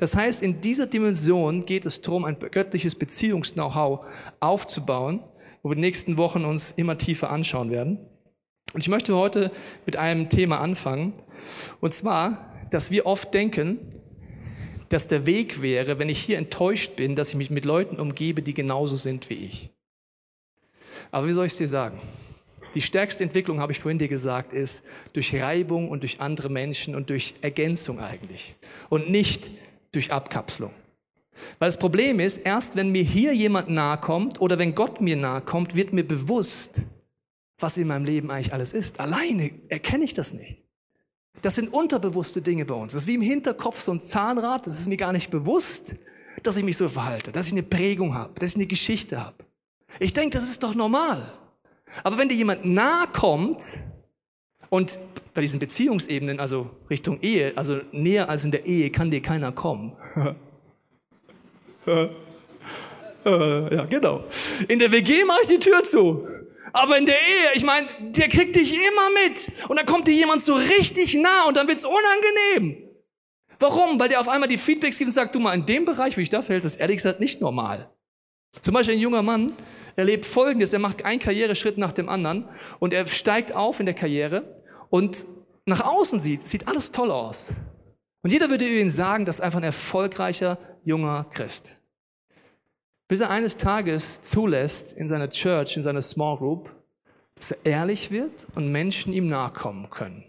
[0.00, 4.04] Das heißt, in dieser Dimension geht es darum, ein göttliches Beziehungs-Know-how
[4.40, 5.20] aufzubauen,
[5.62, 7.98] wo wir in den nächsten Wochen uns immer tiefer anschauen werden.
[8.74, 9.52] Und ich möchte heute
[9.86, 11.12] mit einem Thema anfangen,
[11.80, 13.78] und zwar, dass wir oft denken,
[14.88, 18.42] dass der Weg wäre, wenn ich hier enttäuscht bin, dass ich mich mit Leuten umgebe,
[18.42, 19.70] die genauso sind wie ich.
[21.12, 22.00] Aber wie soll ich es dir sagen?
[22.74, 24.82] Die stärkste Entwicklung, habe ich vorhin dir gesagt, ist
[25.12, 28.56] durch Reibung und durch andere Menschen und durch Ergänzung eigentlich
[28.88, 29.50] und nicht
[29.92, 30.72] durch Abkapselung.
[31.58, 35.16] Weil das Problem ist, erst wenn mir hier jemand nahe kommt oder wenn Gott mir
[35.16, 36.82] nahe kommt, wird mir bewusst,
[37.58, 39.00] was in meinem Leben eigentlich alles ist.
[39.00, 40.58] Alleine erkenne ich das nicht.
[41.40, 42.92] Das sind unterbewusste Dinge bei uns.
[42.92, 44.66] Das ist wie im Hinterkopf so ein Zahnrad.
[44.66, 45.94] Das ist mir gar nicht bewusst,
[46.42, 49.36] dass ich mich so verhalte, dass ich eine Prägung habe, dass ich eine Geschichte habe.
[49.98, 51.32] Ich denke, das ist doch normal.
[52.02, 53.62] Aber wenn dir jemand nahe kommt
[54.70, 54.98] und
[55.34, 59.52] bei diesen Beziehungsebenen, also Richtung Ehe, also näher als in der Ehe, kann dir keiner
[59.52, 59.96] kommen.
[63.24, 64.24] ja, genau.
[64.68, 66.28] In der WG mache ich die Tür zu.
[66.72, 69.68] Aber in der Ehe, ich meine, der kriegt dich immer mit.
[69.68, 72.88] Und dann kommt dir jemand so richtig nah und dann wird's unangenehm.
[73.58, 74.00] Warum?
[74.00, 76.22] Weil der auf einmal die Feedbacks gibt und sagt, du mal, in dem Bereich, wie
[76.22, 77.90] ich da verhältst, ist ehrlich gesagt nicht normal.
[78.60, 79.52] Zum Beispiel ein junger Mann,
[79.96, 83.94] erlebt Folgendes, er macht einen Karriereschritt nach dem anderen und er steigt auf in der
[83.94, 85.24] Karriere und
[85.66, 87.48] nach außen sieht, sieht alles toll aus.
[88.22, 91.76] Und jeder würde über ihn sagen, das ist einfach ein erfolgreicher junger Christ
[93.12, 96.74] bis er eines Tages zulässt in seiner Church, in seiner Small Group,
[97.34, 100.24] dass er ehrlich wird und Menschen ihm nachkommen können.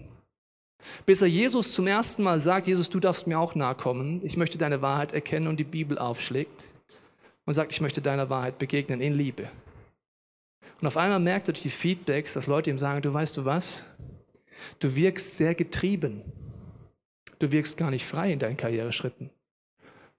[1.06, 4.58] Bis er Jesus zum ersten Mal sagt, Jesus, du darfst mir auch nachkommen, ich möchte
[4.58, 6.66] deine Wahrheit erkennen und die Bibel aufschlägt
[7.46, 9.50] und sagt, ich möchte deiner Wahrheit begegnen in Liebe.
[10.82, 13.46] Und auf einmal merkt er durch die Feedbacks, dass Leute ihm sagen, du weißt du
[13.46, 13.84] was,
[14.80, 16.22] du wirkst sehr getrieben,
[17.40, 19.30] du wirkst gar nicht frei in deinen Karriereschritten.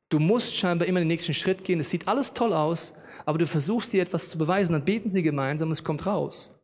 [0.09, 1.81] Du musst scheinbar immer den nächsten Schritt gehen.
[1.81, 4.73] Es sieht alles toll aus, aber du versuchst dir etwas zu beweisen.
[4.73, 6.57] Dann beten sie gemeinsam es kommt raus.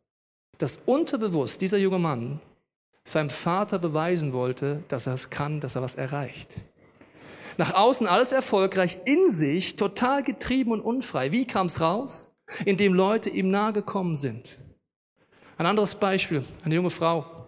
[0.57, 2.39] Dass unterbewusst dieser junge Mann
[3.03, 6.55] seinem Vater beweisen wollte, dass er es kann, dass er was erreicht.
[7.57, 11.31] Nach außen alles erfolgreich, in sich total getrieben und unfrei.
[11.31, 12.33] Wie kam es raus?
[12.65, 14.57] Indem Leute ihm nahe gekommen sind.
[15.57, 17.41] Ein anderes Beispiel, eine junge Frau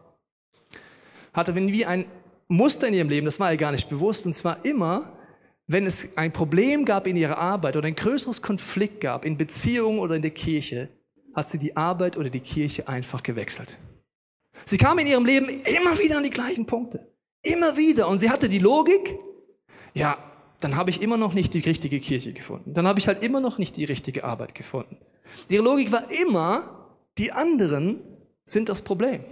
[1.34, 2.06] hatte wie ein
[2.48, 5.12] Muster in ihrem Leben, das war ihr gar nicht bewusst, und zwar immer,
[5.66, 10.00] wenn es ein Problem gab in ihrer Arbeit oder ein größeres Konflikt gab in Beziehungen
[10.00, 10.90] oder in der Kirche,
[11.34, 13.80] hat sie die Arbeit oder die Kirche einfach gewechselt.
[14.66, 17.12] Sie kam in ihrem Leben immer wieder an die gleichen Punkte.
[17.42, 18.08] Immer wieder.
[18.08, 19.18] Und sie hatte die Logik,
[19.94, 20.18] ja,
[20.60, 22.74] dann habe ich immer noch nicht die richtige Kirche gefunden.
[22.74, 24.98] Dann habe ich halt immer noch nicht die richtige Arbeit gefunden.
[25.50, 28.00] Ihre Logik war immer, die anderen
[28.46, 29.24] sind das Problem.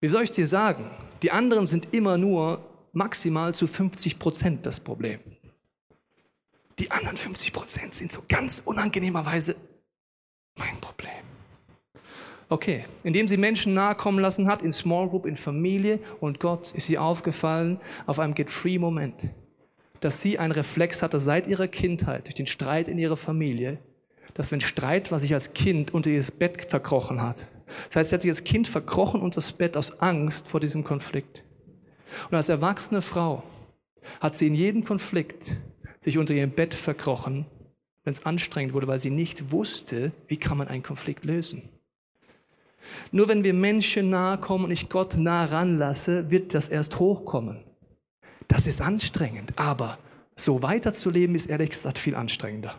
[0.00, 0.90] Wie soll ich dir sagen?
[1.22, 2.60] Die anderen sind immer nur
[2.92, 5.20] maximal zu 50 Prozent das Problem.
[6.78, 9.56] Die anderen 50 Prozent sind so ganz unangenehmerweise
[10.56, 11.10] mein Problem.
[12.48, 16.72] Okay, indem sie Menschen nahe kommen lassen hat, in Small Group, in Familie und Gott
[16.72, 19.32] ist ihr aufgefallen auf einem Get-Free-Moment,
[20.00, 23.78] dass sie einen Reflex hatte seit ihrer Kindheit, durch den Streit in ihrer Familie,
[24.34, 27.46] dass wenn Streit, was sich als Kind unter ihr Bett verkrochen hat.
[27.86, 30.84] Das heißt, sie hat sich als Kind verkrochen unter das Bett aus Angst vor diesem
[30.84, 31.44] Konflikt.
[32.30, 33.42] Und als erwachsene Frau
[34.20, 35.50] hat sie in jedem Konflikt
[36.00, 37.46] sich unter ihrem Bett verkrochen,
[38.04, 41.68] wenn es anstrengend wurde, weil sie nicht wusste, wie kann man einen Konflikt lösen.
[43.10, 47.58] Nur wenn wir Menschen nahe kommen und ich Gott nah ranlasse, wird das erst hochkommen.
[48.48, 49.98] Das ist anstrengend, aber
[50.34, 52.74] so weiterzuleben ist ehrlich gesagt viel anstrengender.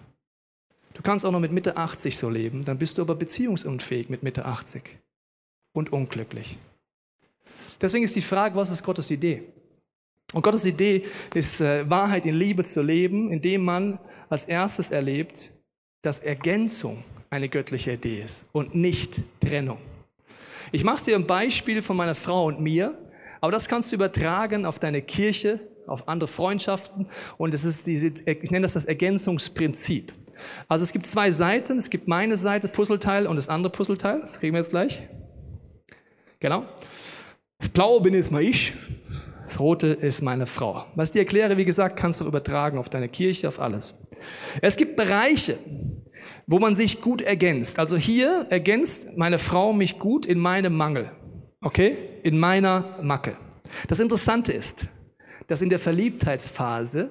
[0.94, 4.24] Du kannst auch noch mit Mitte 80 so leben, dann bist du aber beziehungsunfähig mit
[4.24, 5.00] Mitte 80
[5.74, 6.58] und unglücklich.
[7.82, 9.44] Deswegen ist die Frage, was ist Gottes Idee?
[10.34, 15.52] Und Gottes Idee ist, äh, Wahrheit in Liebe zu leben, indem man als erstes erlebt,
[16.02, 19.80] dass Ergänzung eine göttliche Idee ist und nicht Trennung.
[20.71, 22.97] Ich mache dir ein Beispiel von meiner Frau und mir,
[23.41, 28.08] aber das kannst du übertragen auf deine Kirche, auf andere Freundschaften und es ist diese,
[28.08, 30.13] ich nenne das das Ergänzungsprinzip.
[30.67, 34.39] Also es gibt zwei Seiten, es gibt meine Seite, Puzzleteil und das andere Puzzleteil, das
[34.39, 35.08] kriegen wir jetzt gleich.
[36.39, 36.65] Genau.
[37.60, 38.73] Das blaue bin jetzt mal ich,
[39.47, 40.86] das rote ist meine Frau.
[40.95, 43.93] Was ich dir erkläre, wie gesagt, kannst du übertragen auf deine Kirche, auf alles.
[44.62, 45.58] Es gibt Bereiche,
[46.47, 47.79] wo man sich gut ergänzt.
[47.79, 51.12] Also hier ergänzt meine Frau mich gut in meinem Mangel.
[51.62, 51.95] Okay?
[52.23, 53.38] In meiner Macke.
[53.88, 54.86] Das Interessante ist,
[55.47, 57.09] dass in der Verliebtheitsphase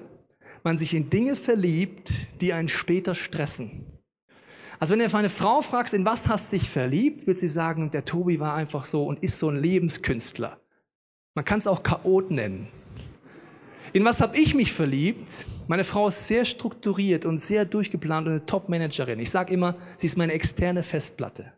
[0.63, 3.85] man sich in Dinge verliebt, die einen später stressen.
[4.79, 7.91] Also wenn du eine Frau fragst, in was hast du dich verliebt, wird sie sagen,
[7.91, 10.59] der Tobi war einfach so und ist so ein Lebenskünstler.
[11.35, 12.67] Man kann es auch Chaot nennen.
[13.93, 15.45] In was habe ich mich verliebt?
[15.67, 19.19] Meine Frau ist sehr strukturiert und sehr durchgeplant und eine Top-Managerin.
[19.19, 21.53] Ich sage immer, sie ist meine externe Festplatte.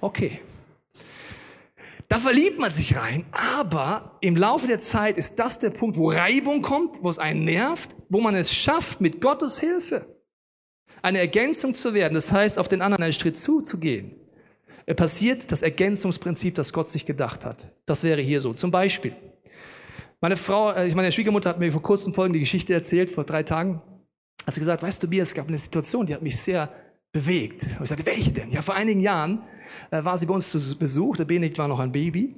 [0.00, 0.40] Okay.
[2.08, 6.10] Da verliebt man sich rein, aber im Laufe der Zeit ist das der Punkt, wo
[6.10, 10.06] Reibung kommt, wo es einen nervt, wo man es schafft, mit Gottes Hilfe
[11.02, 12.14] eine Ergänzung zu werden.
[12.14, 14.12] Das heißt, auf den anderen einen Schritt zuzugehen.
[14.96, 17.68] Passiert das Ergänzungsprinzip, das Gott sich gedacht hat.
[17.84, 18.54] Das wäre hier so.
[18.54, 19.14] Zum Beispiel,
[20.26, 23.80] meine Frau, äh, meine Schwiegermutter hat mir vor kurzem folgende Geschichte erzählt, vor drei Tagen.
[24.44, 26.68] Hat sie gesagt, weißt du, Bier, es gab eine Situation, die hat mich sehr
[27.12, 27.62] bewegt.
[27.62, 28.50] Und ich sagte, welche denn?
[28.50, 29.42] Ja, vor einigen Jahren
[29.92, 32.34] äh, war sie bei uns zu Besuch, der Benedikt war noch ein Baby.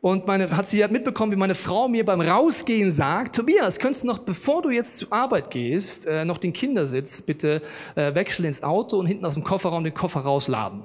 [0.00, 4.02] Und meine, hat sie hat mitbekommen, wie meine Frau mir beim Rausgehen sagt, Tobias, könntest
[4.02, 7.62] du noch, bevor du jetzt zur Arbeit gehst, äh, noch den Kindersitz bitte
[7.94, 10.82] äh, wechseln ins Auto und hinten aus dem Kofferraum den Koffer rausladen.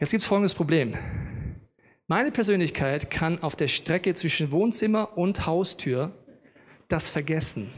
[0.00, 0.94] Jetzt gibt's folgendes Problem.
[2.10, 6.10] Meine Persönlichkeit kann auf der Strecke zwischen Wohnzimmer und Haustür
[6.88, 7.70] das vergessen.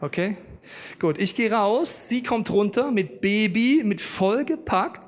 [0.00, 0.38] Okay?
[0.98, 5.04] Gut, ich gehe raus, sie kommt runter mit Baby, mit vollgepackt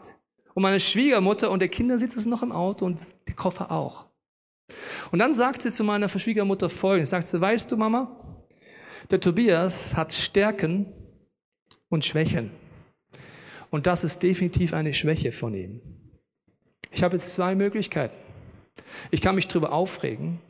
[0.52, 4.04] und meine Schwiegermutter und der Kindersitz ist noch im Auto und der Koffer auch.
[5.10, 8.20] Und dann sagt sie zu meiner Schwiegermutter folgendes, sagt sie, weißt du Mama,
[9.10, 10.92] der Tobias hat Stärken
[11.88, 12.50] und Schwächen.
[13.70, 15.97] Und das ist definitiv eine Schwäche von ihm.
[16.90, 18.16] Ich habe jetzt zwei Möglichkeiten.
[19.10, 20.40] Ich kann mich darüber aufregen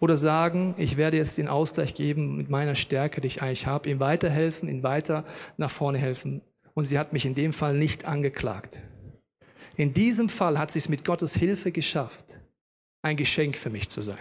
[0.00, 3.88] oder sagen, ich werde jetzt den Ausgleich geben mit meiner Stärke, die ich eigentlich habe,
[3.88, 5.24] ihm weiterhelfen, ihm weiter
[5.56, 6.42] nach vorne helfen.
[6.74, 8.82] Und sie hat mich in dem Fall nicht angeklagt.
[9.76, 12.40] In diesem Fall hat sie es mit Gottes Hilfe geschafft,
[13.02, 14.18] ein Geschenk für mich zu sein.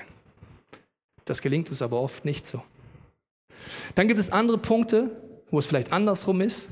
[1.26, 2.64] Das gelingt uns aber oft nicht so.
[3.96, 6.70] Dann gibt es andere Punkte, wo es vielleicht andersrum ist.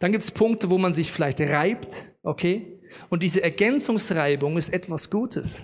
[0.00, 2.75] Dann gibt es Punkte, wo man sich vielleicht reibt, okay?
[3.08, 5.60] Und diese Ergänzungsreibung ist etwas Gutes.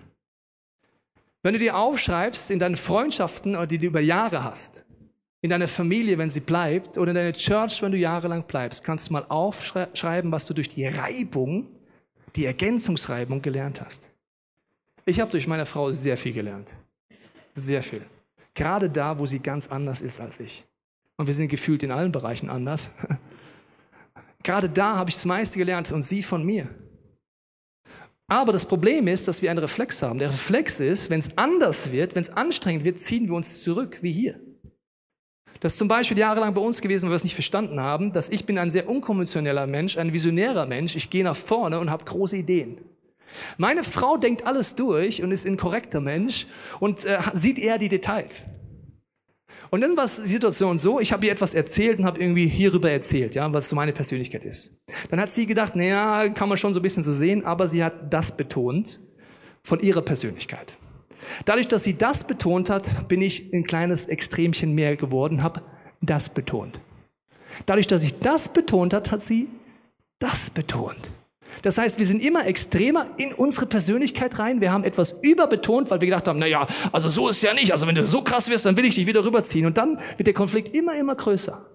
[1.42, 4.84] Wenn du dir aufschreibst in deinen Freundschaften, die du über Jahre hast,
[5.40, 9.08] in deiner Familie, wenn sie bleibt, oder in deiner Church, wenn du jahrelang bleibst, kannst
[9.08, 11.66] du mal aufschreiben, was du durch die Reibung,
[12.36, 14.08] die Ergänzungsreibung gelernt hast.
[15.04, 16.74] Ich habe durch meine Frau sehr viel gelernt.
[17.54, 18.06] Sehr viel.
[18.54, 20.64] Gerade da, wo sie ganz anders ist als ich.
[21.16, 22.88] Und wir sind gefühlt in allen Bereichen anders.
[24.44, 26.68] Gerade da habe ich das meiste gelernt und sie von mir.
[28.32, 30.18] Aber das Problem ist, dass wir einen Reflex haben.
[30.18, 33.98] Der Reflex ist, wenn es anders wird, wenn es anstrengend wird, ziehen wir uns zurück,
[34.00, 34.40] wie hier.
[35.60, 38.30] Das ist zum Beispiel jahrelang bei uns gewesen, weil wir es nicht verstanden haben, dass
[38.30, 40.96] ich bin ein sehr unkonventioneller Mensch, ein visionärer Mensch.
[40.96, 42.78] Ich gehe nach vorne und habe große Ideen.
[43.58, 46.46] Meine Frau denkt alles durch und ist ein korrekter Mensch
[46.80, 48.44] und äh, sieht eher die Details.
[49.70, 52.90] Und dann war die Situation so, ich habe ihr etwas erzählt und habe irgendwie hierüber
[52.90, 54.72] erzählt, ja, was so meine Persönlichkeit ist.
[55.10, 57.82] Dann hat sie gedacht, naja, kann man schon so ein bisschen so sehen, aber sie
[57.82, 59.00] hat das betont
[59.62, 60.76] von ihrer Persönlichkeit.
[61.44, 65.62] Dadurch, dass sie das betont hat, bin ich ein kleines Extremchen mehr geworden, habe
[66.00, 66.80] das betont.
[67.66, 69.48] Dadurch, dass ich das betont hat, hat sie
[70.18, 71.12] das betont.
[71.60, 74.60] Das heißt, wir sind immer extremer in unsere Persönlichkeit rein.
[74.60, 77.72] Wir haben etwas überbetont, weil wir gedacht haben, na ja, also so ist ja nicht.
[77.72, 79.66] Also wenn du so krass wirst, dann will ich dich wieder rüberziehen.
[79.66, 81.66] Und dann wird der Konflikt immer, immer größer.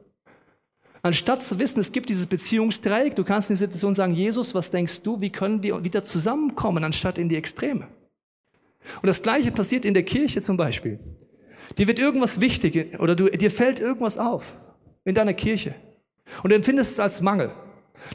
[1.04, 4.72] Anstatt zu wissen, es gibt dieses Beziehungsdreieck, du kannst in die Situation sagen, Jesus, was
[4.72, 7.88] denkst du, wie können wir wieder zusammenkommen, anstatt in die Extreme?
[9.02, 11.00] Und das Gleiche passiert in der Kirche zum Beispiel.
[11.78, 14.54] Dir wird irgendwas wichtig oder du, dir fällt irgendwas auf
[15.06, 15.76] in deiner Kirche
[16.44, 17.52] und du empfindest es als Mangel.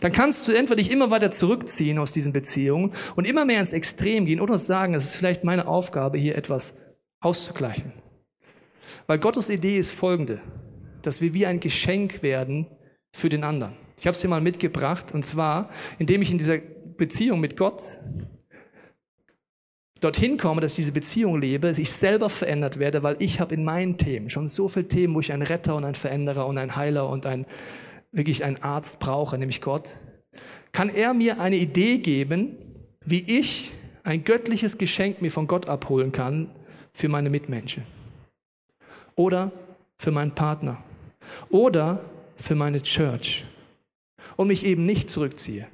[0.00, 3.72] Dann kannst du entweder dich immer weiter zurückziehen aus diesen Beziehungen und immer mehr ins
[3.72, 6.74] Extrem gehen oder sagen, es ist vielleicht meine Aufgabe, hier etwas
[7.20, 7.92] auszugleichen.
[9.06, 10.40] Weil Gottes Idee ist folgende,
[11.02, 12.66] dass wir wie ein Geschenk werden
[13.12, 13.74] für den anderen.
[13.98, 17.98] Ich habe es dir mal mitgebracht und zwar, indem ich in dieser Beziehung mit Gott
[20.02, 23.54] dorthin komme, dass ich diese Beziehung lebe, dass ich selber verändert werde, weil ich habe
[23.54, 26.58] in meinen Themen schon so viele Themen, wo ich einen Retter und einen Veränderer und
[26.58, 27.46] einen Heiler und ein,
[28.12, 29.96] wirklich einen Arzt brauche, nämlich Gott,
[30.72, 32.56] kann er mir eine Idee geben,
[33.04, 33.72] wie ich
[34.04, 36.50] ein göttliches Geschenk mir von Gott abholen kann
[36.92, 37.84] für meine Mitmenschen
[39.14, 39.52] oder
[39.96, 40.82] für meinen Partner
[41.50, 42.04] oder
[42.36, 43.44] für meine Church
[44.36, 45.68] und mich eben nicht zurückziehe.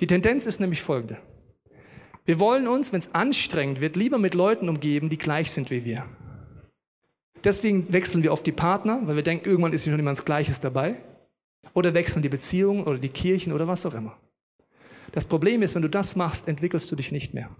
[0.00, 1.18] Die Tendenz ist nämlich folgende.
[2.24, 5.84] Wir wollen uns, wenn es anstrengend wird, lieber mit Leuten umgeben, die gleich sind wie
[5.84, 6.04] wir.
[7.44, 10.96] Deswegen wechseln wir oft die Partner, weil wir denken, irgendwann ist schon jemand Gleiches dabei.
[11.74, 14.16] Oder wechseln die Beziehungen oder die Kirchen oder was auch immer.
[15.12, 17.50] Das Problem ist, wenn du das machst, entwickelst du dich nicht mehr.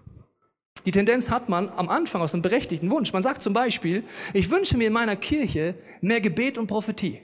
[0.85, 3.11] Die Tendenz hat man am Anfang aus einem berechtigten Wunsch.
[3.11, 7.21] Man sagt zum Beispiel, ich wünsche mir in meiner Kirche mehr Gebet und Prophetie.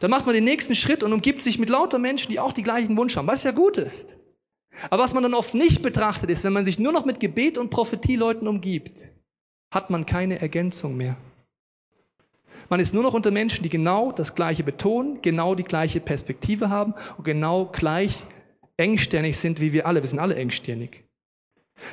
[0.00, 2.62] Dann macht man den nächsten Schritt und umgibt sich mit lauter Menschen, die auch die
[2.62, 4.16] gleichen Wunsch haben, was ja gut ist.
[4.88, 7.58] Aber was man dann oft nicht betrachtet ist, wenn man sich nur noch mit Gebet
[7.58, 9.12] und Prophetie-Leuten umgibt,
[9.72, 11.16] hat man keine Ergänzung mehr.
[12.70, 16.70] Man ist nur noch unter Menschen, die genau das Gleiche betonen, genau die gleiche Perspektive
[16.70, 18.24] haben und genau gleich
[18.76, 20.00] engstirnig sind wie wir alle.
[20.00, 21.04] Wir sind alle engstirnig.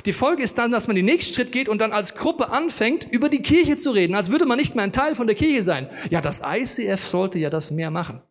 [0.05, 3.07] Die Folge ist dann, dass man den nächsten Schritt geht und dann als Gruppe anfängt,
[3.11, 5.63] über die Kirche zu reden, als würde man nicht mehr ein Teil von der Kirche
[5.63, 5.89] sein.
[6.11, 8.21] Ja, das ICF sollte ja das mehr machen.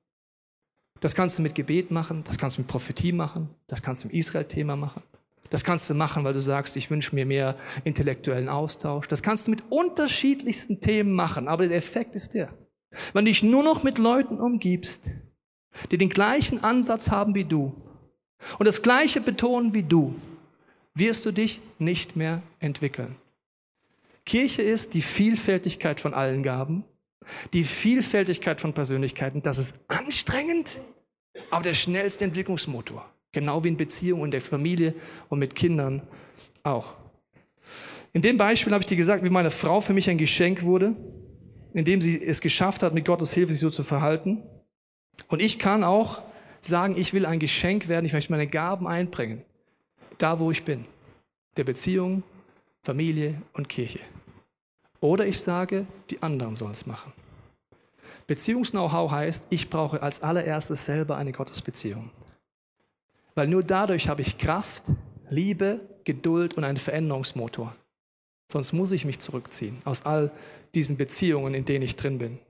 [1.01, 4.09] Das kannst du mit Gebet machen, das kannst du mit Prophetie machen, das kannst du
[4.09, 5.03] im Israel-Thema machen.
[5.51, 9.09] Das kannst du machen, weil du sagst, ich wünsche mir mehr intellektuellen Austausch.
[9.09, 11.49] Das kannst du mit unterschiedlichsten Themen machen.
[11.49, 12.53] Aber der Effekt ist der.
[13.13, 15.17] Wenn du dich nur noch mit Leuten umgibst,
[15.91, 17.75] die den gleichen Ansatz haben wie du
[18.59, 20.15] und das gleiche betonen wie du,
[20.95, 23.17] wirst du dich nicht mehr entwickeln.
[24.25, 26.85] Kirche ist die Vielfältigkeit von allen Gaben
[27.53, 30.79] die Vielfältigkeit von Persönlichkeiten, das ist anstrengend,
[31.51, 33.11] aber der schnellste Entwicklungsmotor.
[33.37, 34.95] Genau wie in Beziehungen, in der Familie
[35.29, 36.01] und mit Kindern
[36.63, 36.95] auch.
[38.15, 40.97] In dem Beispiel habe ich dir gesagt, wie meine Frau für mich ein Geschenk wurde,
[41.75, 44.43] indem sie es geschafft hat, mit Gottes Hilfe sich so zu verhalten.
[45.29, 46.23] Und ich kann auch
[46.63, 49.43] sagen, ich will ein Geschenk werden, ich möchte meine Gaben einbringen,
[50.17, 50.87] da wo ich bin.
[51.59, 52.23] Der Beziehung,
[52.85, 54.01] Familie und Kirche.
[55.01, 57.13] Oder ich sage, die anderen sollen es machen.
[58.29, 62.11] Beziehungs-Know-how heißt, ich brauche als allererstes selber eine Gottesbeziehung.
[63.37, 64.83] Weil nur dadurch habe ich Kraft,
[65.31, 67.77] Liebe, Geduld und einen Veränderungsmotor.
[68.51, 70.33] Sonst muss ich mich zurückziehen aus all
[70.75, 72.41] diesen Beziehungen, in denen ich drin bin.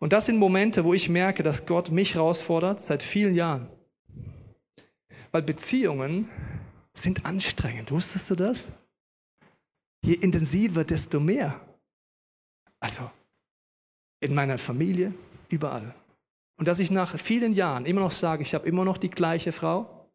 [0.00, 3.68] Und das sind Momente, wo ich merke, dass Gott mich herausfordert seit vielen Jahren.
[5.30, 6.28] Weil Beziehungen
[6.92, 7.92] sind anstrengend.
[7.92, 8.66] Wusstest du das?
[10.04, 11.60] je intensiver, desto mehr.
[12.78, 13.10] Also
[14.20, 15.14] in meiner Familie,
[15.48, 15.94] überall.
[16.56, 19.52] Und dass ich nach vielen Jahren immer noch sage, ich habe immer noch die gleiche
[19.52, 20.08] Frau,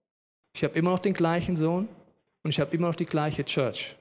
[0.53, 1.87] ich habe immer noch den gleichen Sohn
[2.43, 3.95] und ich habe immer noch die gleiche Church,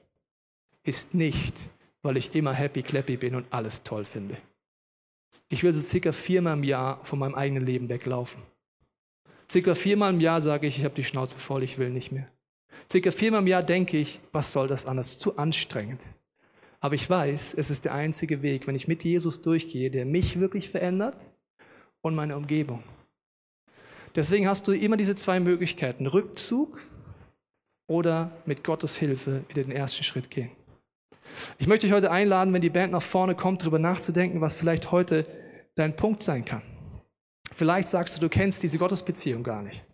[0.83, 1.57] ist nicht,
[2.01, 4.37] weil ich immer happy clappy bin und alles toll finde.
[5.49, 8.41] Ich will so circa viermal im Jahr von meinem eigenen Leben weglaufen.
[9.51, 12.27] Circa viermal im Jahr sage ich, ich habe die Schnauze voll, ich will nicht mehr.
[12.91, 15.17] Circa viermal im Jahr denke ich, was soll das anders?
[15.17, 16.01] Zu anstrengend.
[16.79, 20.39] Aber ich weiß, es ist der einzige Weg, wenn ich mit Jesus durchgehe, der mich
[20.39, 21.27] wirklich verändert
[22.01, 22.83] und meine Umgebung.
[24.15, 26.81] Deswegen hast du immer diese zwei Möglichkeiten, Rückzug
[27.87, 30.51] oder mit Gottes Hilfe wieder den ersten Schritt gehen.
[31.57, 34.91] Ich möchte dich heute einladen, wenn die Band nach vorne kommt, darüber nachzudenken, was vielleicht
[34.91, 35.25] heute
[35.75, 36.63] dein Punkt sein kann.
[37.51, 39.85] Vielleicht sagst du, du kennst diese Gottesbeziehung gar nicht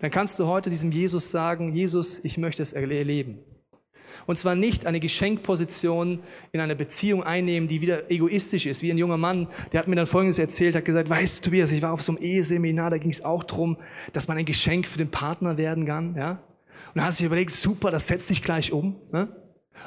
[0.00, 3.38] dann kannst du heute diesem Jesus sagen, Jesus, ich möchte es erleben.
[4.26, 6.20] Und zwar nicht eine Geschenkposition
[6.52, 8.82] in einer Beziehung einnehmen, die wieder egoistisch ist.
[8.82, 11.70] Wie ein junger Mann, der hat mir dann Folgendes erzählt, hat gesagt, weißt du, Tobias,
[11.70, 13.76] ich war auf so einem Eheseminar, da ging es auch drum,
[14.12, 16.14] dass man ein Geschenk für den Partner werden kann.
[16.16, 16.30] Ja?
[16.30, 18.96] Und dann hat er sich überlegt, super, das setzt sich gleich um.
[19.12, 19.28] Ne?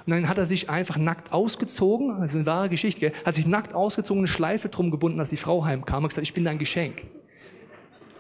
[0.06, 3.74] Und dann hat er sich einfach nackt ausgezogen, also eine wahre Geschichte, hat sich nackt
[3.74, 7.06] ausgezogen, eine Schleife drum gebunden, als die Frau heimkam und gesagt, ich bin dein Geschenk.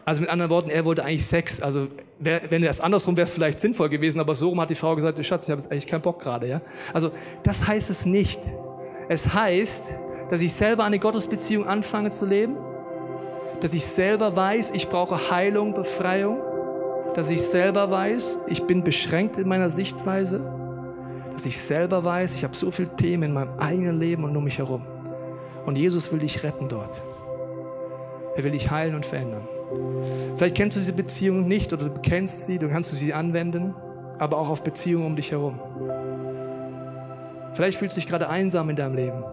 [0.10, 1.62] Also mit anderen Worten, er wollte eigentlich Sex.
[1.62, 1.88] Also
[2.18, 5.24] wenn es andersrum wäre es vielleicht sinnvoll gewesen, aber so rum hat die Frau gesagt,
[5.24, 6.48] Schatz, ich habe jetzt eigentlich keinen Bock gerade.
[6.48, 6.64] Ja?
[6.96, 7.12] Also
[7.44, 8.40] das heißt es nicht.
[9.08, 10.02] Es heißt,
[10.32, 12.58] dass ich selber eine Gottesbeziehung anfange zu leben
[13.60, 16.40] Dass ich selber weiß, ich brauche Heilung, Befreiung.
[17.14, 20.42] Dass ich selber weiß, ich bin beschränkt in meiner Sichtweise.
[21.34, 24.44] Dass ich selber weiß, ich habe so viele Themen in meinem eigenen Leben und um
[24.44, 24.88] mich herum.
[25.68, 27.00] Und Jesus will dich retten dort.
[28.36, 29.48] Er will dich heilen und verändern.
[30.36, 33.76] Vielleicht kennst du diese Beziehung nicht oder du kennst sie, du kannst sie anwenden,
[34.18, 35.60] aber auch auf Beziehungen um dich herum.
[37.54, 39.24] Vielleicht fühlst du dich gerade einsam in deinem Leben.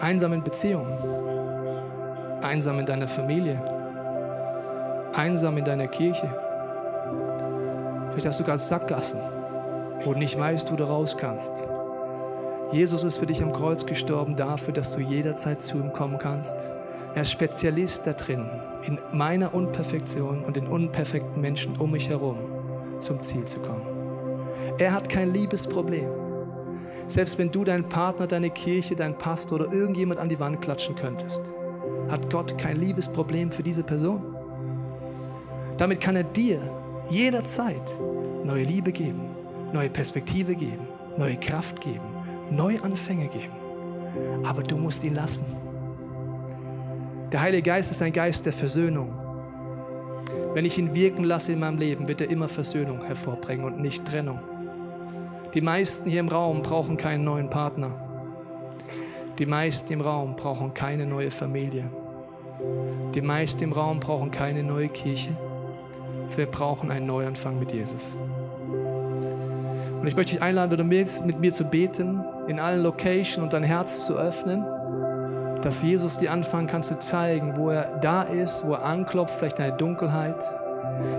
[0.00, 0.98] Einsam in Beziehungen.
[2.42, 3.62] Einsam in deiner Familie.
[5.14, 6.28] Einsam in deiner Kirche.
[8.10, 9.20] Vielleicht hast du gerade Sackgassen,
[10.04, 11.52] wo du nicht weißt, wo du raus kannst.
[12.72, 16.66] Jesus ist für dich am Kreuz gestorben dafür, dass du jederzeit zu ihm kommen kannst.
[17.16, 18.44] Er ist Spezialist da drin,
[18.84, 22.36] in meiner Unperfektion und den unperfekten Menschen um mich herum
[22.98, 23.86] zum Ziel zu kommen.
[24.76, 26.10] Er hat kein Liebesproblem.
[27.08, 30.94] Selbst wenn du deinen Partner, deine Kirche, deinen Pastor oder irgendjemand an die Wand klatschen
[30.94, 31.54] könntest,
[32.10, 34.36] hat Gott kein Liebesproblem für diese Person.
[35.78, 36.60] Damit kann er dir
[37.08, 37.96] jederzeit
[38.44, 39.22] neue Liebe geben,
[39.72, 40.86] neue Perspektive geben,
[41.16, 42.04] neue Kraft geben,
[42.50, 43.54] Neuanfänge geben.
[44.44, 45.65] Aber du musst ihn lassen.
[47.32, 49.12] Der Heilige Geist ist ein Geist der Versöhnung.
[50.54, 54.04] Wenn ich ihn wirken lasse in meinem Leben, wird er immer Versöhnung hervorbringen und nicht
[54.04, 54.38] Trennung.
[55.52, 57.90] Die meisten hier im Raum brauchen keinen neuen Partner.
[59.38, 61.90] Die meisten im Raum brauchen keine neue Familie.
[63.14, 65.36] Die meisten im Raum brauchen keine neue Kirche.
[66.26, 68.14] Also wir brauchen einen Neuanfang mit Jesus.
[70.00, 74.06] Und ich möchte dich einladen, mit mir zu beten, in allen Locations und dein Herz
[74.06, 74.64] zu öffnen,
[75.62, 79.58] dass Jesus dir anfangen kann zu zeigen, wo er da ist, wo er anklopft, vielleicht
[79.58, 80.44] in der Dunkelheit.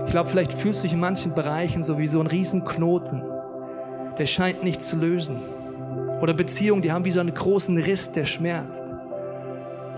[0.06, 3.22] Ich glaube, vielleicht fühlst du dich in manchen Bereichen so wie so ein Riesenknoten
[4.18, 5.40] der scheint nicht zu lösen.
[6.20, 8.84] Oder Beziehungen, die haben wie so einen großen Riss, der schmerzt.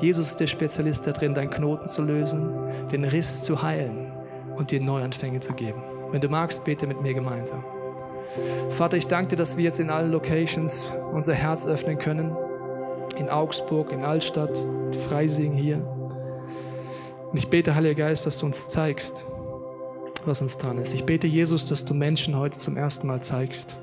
[0.01, 2.51] Jesus ist der Spezialist da drin, deinen Knoten zu lösen,
[2.93, 4.13] den Riss zu heilen
[4.57, 5.83] und dir Neuanfänge zu geben.
[6.11, 7.65] Wenn du magst, bete mit mir gemeinsam.
[8.71, 12.37] Vater, ich danke dir, dass wir jetzt in allen Locations unser Herz öffnen können.
[13.21, 15.77] In Augsburg, in Altstadt, in Freising hier.
[17.31, 19.25] Und ich bete, Heiliger Geist, dass du uns zeigst,
[20.25, 20.93] was uns dran ist.
[20.93, 23.77] Ich bete, Jesus, dass du Menschen heute zum ersten Mal zeigst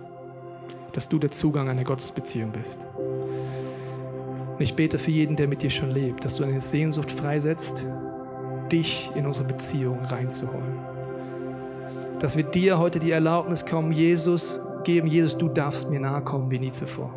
[0.98, 2.80] dass du der Zugang einer Gottesbeziehung bist.
[4.56, 7.84] Und ich bete für jeden, der mit dir schon lebt, dass du eine Sehnsucht freisetzt,
[8.72, 10.80] dich in unsere Beziehung reinzuholen.
[12.20, 16.50] Dass wir dir heute die Erlaubnis kommen, Jesus geben, Jesus, du darfst mir nahe kommen
[16.50, 17.14] wie nie zuvor.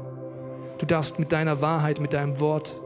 [0.81, 2.81] Du darfst mit deiner Wahrheit, mit deinem Wort,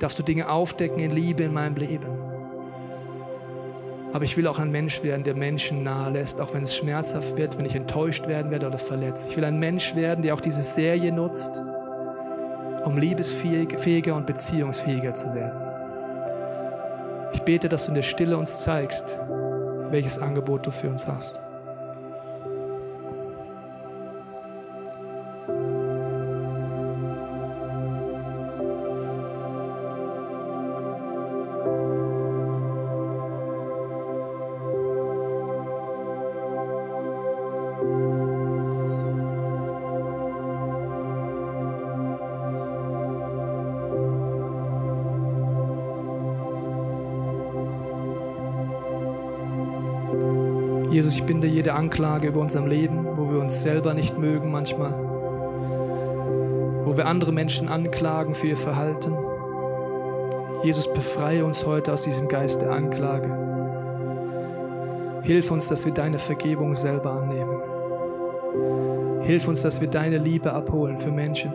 [0.00, 2.08] darfst du Dinge aufdecken in Liebe in meinem Leben.
[4.12, 7.36] Aber ich will auch ein Mensch werden, der Menschen nahe lässt, auch wenn es schmerzhaft
[7.36, 9.28] wird, wenn ich enttäuscht werden werde oder verletzt.
[9.30, 11.62] Ich will ein Mensch werden, der auch diese Serie nutzt,
[12.84, 15.60] um liebesfähiger und beziehungsfähiger zu werden.
[17.34, 19.16] Ich bete, dass du in der Stille uns zeigst,
[19.90, 21.40] welches Angebot du für uns hast.
[51.28, 54.94] Binde jede Anklage über unserem Leben, wo wir uns selber nicht mögen manchmal,
[56.86, 59.14] wo wir andere Menschen anklagen für ihr Verhalten.
[60.64, 63.28] Jesus, befreie uns heute aus diesem Geist der Anklage.
[65.22, 67.60] Hilf uns, dass wir deine Vergebung selber annehmen.
[69.24, 71.52] Hilf uns, dass wir deine Liebe abholen für Menschen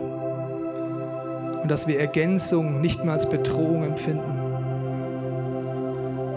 [1.62, 4.38] und dass wir Ergänzung nicht mehr als Bedrohung empfinden.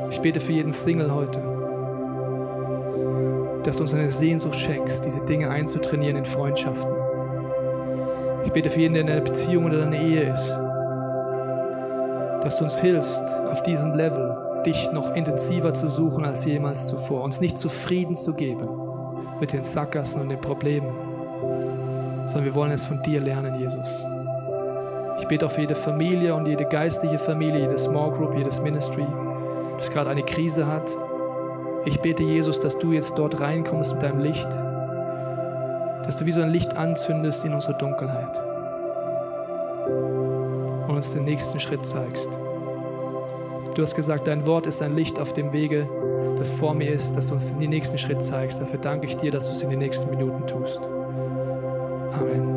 [0.10, 1.57] Ich bete für jeden Single heute
[3.68, 6.90] dass du uns eine Sehnsucht schenkst, diese Dinge einzutrainieren in Freundschaften.
[8.46, 10.58] Ich bete für jeden, der in einer Beziehung oder in einer Ehe ist,
[12.46, 17.24] dass du uns hilfst, auf diesem Level dich noch intensiver zu suchen als jemals zuvor,
[17.24, 18.70] uns nicht zufrieden zu geben
[19.42, 20.96] mit den Sackgassen und den Problemen,
[22.28, 24.06] sondern wir wollen es von dir lernen, Jesus.
[25.20, 29.06] Ich bete auch für jede Familie und jede geistliche Familie, jede Small Group, jedes Ministry,
[29.76, 30.90] das gerade eine Krise hat,
[31.88, 34.50] ich bete, Jesus, dass du jetzt dort reinkommst mit deinem Licht,
[36.04, 38.42] dass du wie so ein Licht anzündest in unsere Dunkelheit
[40.88, 42.30] und uns den nächsten Schritt zeigst.
[43.76, 45.88] Du hast gesagt, dein Wort ist ein Licht auf dem Wege,
[46.38, 48.60] das vor mir ist, dass du uns den nächsten Schritt zeigst.
[48.60, 50.80] Dafür danke ich dir, dass du es in den nächsten Minuten tust.
[52.20, 52.57] Amen.